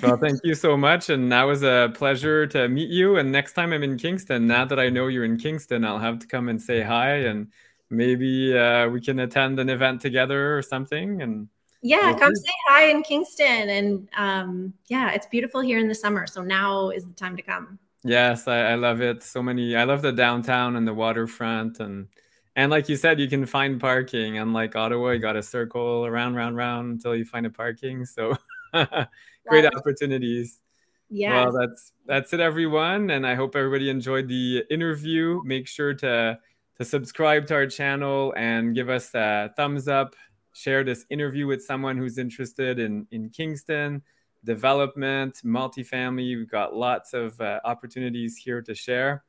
well, 0.03 0.17
thank 0.17 0.41
you 0.43 0.55
so 0.55 0.77
much. 0.77 1.11
And 1.11 1.31
that 1.31 1.43
was 1.43 1.63
a 1.63 1.93
pleasure 1.95 2.47
to 2.49 2.69
meet 2.69 2.91
you. 2.91 3.19
And 3.19 3.31
next 3.31 3.53
time 3.53 3.73
I'm 3.73 3.83
in 3.83 3.99
Kingston, 3.99 4.47
now 4.47 4.65
that 4.65 4.81
I 4.81 4.89
know 4.89 5.07
you're 5.09 5.25
in 5.25 5.37
Kingston, 5.37 5.85
I'll 5.85 5.99
have 5.99 6.19
to 6.21 6.27
come 6.27 6.49
and 6.49 6.61
say 6.61 6.83
hi 6.83 7.17
and 7.17 7.49
maybe 7.91 8.57
uh, 8.57 8.89
we 8.89 9.01
can 9.01 9.21
attend 9.21 9.61
an 9.61 9.69
event 9.69 10.01
together 10.01 10.57
or 10.57 10.63
something. 10.63 11.23
And 11.23 11.49
yeah, 11.83 12.11
we'll 12.11 12.19
come 12.19 12.35
see. 12.35 12.43
say 12.43 12.53
hi 12.69 12.85
in 12.87 13.03
Kingston. 13.03 13.69
And 13.69 14.09
um, 14.17 14.73
yeah, 14.87 15.13
it's 15.13 15.27
beautiful 15.27 15.61
here 15.61 15.79
in 15.79 15.89
the 15.89 15.95
summer. 15.95 16.27
So 16.27 16.43
now 16.43 16.91
is 16.91 17.05
the 17.05 17.15
time 17.15 17.37
to 17.37 17.43
come. 17.43 17.79
Yes, 18.07 18.47
I, 18.47 18.71
I, 18.71 18.75
love 18.77 19.01
it. 19.01 19.25
So 19.25 19.43
many. 19.43 19.75
I 19.75 19.83
love 19.83 20.01
the 20.01 20.13
downtown 20.13 20.77
and 20.77 20.87
the 20.87 20.95
waterfront, 20.95 21.81
and 21.81 22.07
and 22.55 22.71
like 22.71 22.89
you 22.89 22.95
said, 22.95 23.19
you 23.19 23.29
can 23.29 23.45
find 23.45 23.81
parking. 23.81 24.39
Unlike 24.39 24.77
Ottawa, 24.77 25.11
you 25.11 25.19
got 25.19 25.33
to 25.33 25.43
circle 25.43 26.07
around, 26.07 26.37
round, 26.37 26.57
round 26.57 26.93
until 26.93 27.17
you 27.17 27.25
find 27.25 27.47
a 27.47 27.51
parking. 27.51 28.07
So 28.07 28.37
great 29.47 29.67
opportunities. 29.67 30.61
Yeah. 31.09 31.45
Well, 31.45 31.53
that's 31.53 31.93
that's 32.07 32.33
it, 32.33 32.41
everyone, 32.41 33.11
and 33.11 33.27
I 33.27 33.35
hope 33.35 33.55
everybody 33.55 33.91
enjoyed 33.91 34.29
the 34.29 34.65
interview. 34.71 35.41
Make 35.45 35.69
sure 35.69 35.95
to 35.95 36.39
to 36.79 36.85
subscribe 36.85 37.47
to 37.47 37.55
our 37.55 37.67
channel 37.67 38.35
and 38.37 38.75
give 38.75 38.89
us 38.89 39.15
a 39.15 39.53
thumbs 39.57 39.89
up. 39.89 40.15
Share 40.53 40.85
this 40.85 41.05
interview 41.11 41.47
with 41.47 41.63
someone 41.63 41.97
who's 41.97 42.19
interested 42.19 42.79
in 42.79 43.07
in 43.11 43.31
Kingston 43.31 44.03
development, 44.47 45.41
multifamily. 45.45 46.39
We've 46.39 46.51
got 46.51 46.75
lots 46.75 47.13
of 47.13 47.39
uh, 47.41 47.61
opportunities 47.65 48.37
here 48.37 48.63
to 48.63 48.75
share. 48.75 49.25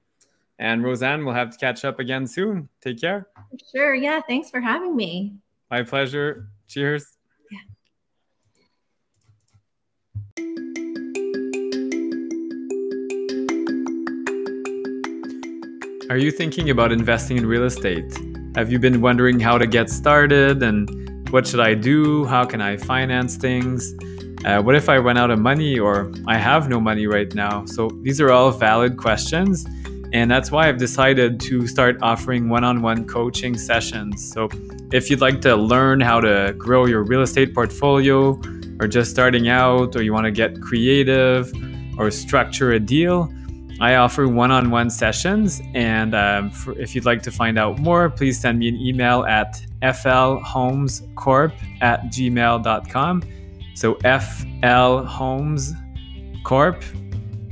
And 0.59 0.83
Rosanne, 0.83 1.25
we'll 1.25 1.35
have 1.35 1.51
to 1.51 1.57
catch 1.57 1.83
up 1.83 1.99
again 1.99 2.25
soon. 2.25 2.69
Take 2.81 3.01
care. 3.01 3.27
Sure. 3.75 3.93
Yeah. 3.93 4.21
Thanks 4.27 4.49
for 4.49 4.61
having 4.61 4.95
me. 4.95 5.35
My 5.69 5.83
pleasure. 5.83 6.47
Cheers. 6.67 7.16
Are 16.09 16.15
you 16.15 16.31
thinking 16.31 16.69
about 16.69 16.93
investing 16.93 17.35
in 17.35 17.45
real 17.45 17.65
estate? 17.65 18.17
Have 18.55 18.71
you 18.71 18.79
been 18.79 19.01
wondering 19.01 19.41
how 19.41 19.57
to 19.57 19.67
get 19.67 19.89
started 19.89 20.63
and 20.63 21.29
what 21.31 21.45
should 21.45 21.59
I 21.59 21.73
do? 21.73 22.23
How 22.23 22.45
can 22.45 22.61
I 22.61 22.77
finance 22.77 23.35
things? 23.35 23.93
Uh, 24.45 24.61
what 24.61 24.73
if 24.73 24.87
I 24.87 24.99
run 24.99 25.17
out 25.17 25.31
of 25.31 25.39
money 25.39 25.77
or 25.77 26.09
I 26.25 26.37
have 26.37 26.69
no 26.69 26.79
money 26.79 27.07
right 27.07 27.35
now? 27.35 27.65
So 27.65 27.89
these 28.03 28.21
are 28.21 28.31
all 28.31 28.51
valid 28.51 28.95
questions. 28.95 29.65
And 30.13 30.31
that's 30.31 30.49
why 30.49 30.69
I've 30.69 30.77
decided 30.77 31.41
to 31.41 31.67
start 31.67 31.97
offering 32.01 32.47
one 32.47 32.63
on 32.63 32.81
one 32.81 33.05
coaching 33.05 33.57
sessions. 33.57 34.31
So 34.31 34.47
if 34.93 35.09
you'd 35.09 35.19
like 35.19 35.41
to 35.41 35.57
learn 35.57 35.99
how 35.99 36.21
to 36.21 36.55
grow 36.57 36.85
your 36.85 37.03
real 37.03 37.21
estate 37.21 37.53
portfolio, 37.53 38.39
or 38.79 38.87
just 38.87 39.11
starting 39.11 39.49
out, 39.49 39.93
or 39.93 40.03
you 40.03 40.13
want 40.13 40.23
to 40.23 40.31
get 40.31 40.61
creative 40.61 41.51
or 41.97 42.09
structure 42.11 42.71
a 42.71 42.79
deal, 42.79 43.29
I 43.79 43.95
offer 43.95 44.27
one 44.27 44.51
on 44.51 44.69
one 44.71 44.89
sessions. 44.89 45.61
And 45.73 46.15
um, 46.15 46.49
for, 46.49 46.77
if 46.79 46.95
you'd 46.95 47.05
like 47.05 47.21
to 47.23 47.31
find 47.31 47.57
out 47.57 47.79
more, 47.79 48.09
please 48.09 48.39
send 48.39 48.59
me 48.59 48.67
an 48.67 48.75
email 48.75 49.23
at 49.25 49.61
flhomescorp 49.81 51.53
at 51.81 52.03
gmail.com. 52.05 53.23
So 53.75 53.95
flhomescorp 53.95 55.73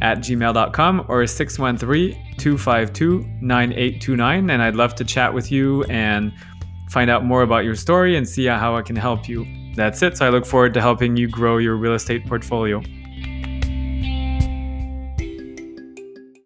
at 0.01 0.17
gmail.com 0.17 1.05
or 1.07 1.27
613 1.27 2.37
252 2.37 3.19
9829. 3.41 4.49
And 4.49 4.61
I'd 4.61 4.75
love 4.75 4.95
to 4.95 5.05
chat 5.05 5.33
with 5.33 5.51
you 5.51 5.83
and 5.85 6.33
find 6.89 7.09
out 7.09 7.23
more 7.23 7.43
about 7.43 7.63
your 7.63 7.75
story 7.75 8.17
and 8.17 8.27
see 8.27 8.45
how 8.45 8.75
I 8.75 8.81
can 8.81 8.95
help 8.95 9.29
you. 9.29 9.45
That's 9.75 10.01
it. 10.01 10.17
So 10.17 10.25
I 10.25 10.29
look 10.29 10.45
forward 10.45 10.73
to 10.75 10.81
helping 10.81 11.15
you 11.17 11.27
grow 11.27 11.57
your 11.57 11.75
real 11.75 11.93
estate 11.93 12.25
portfolio. 12.25 12.81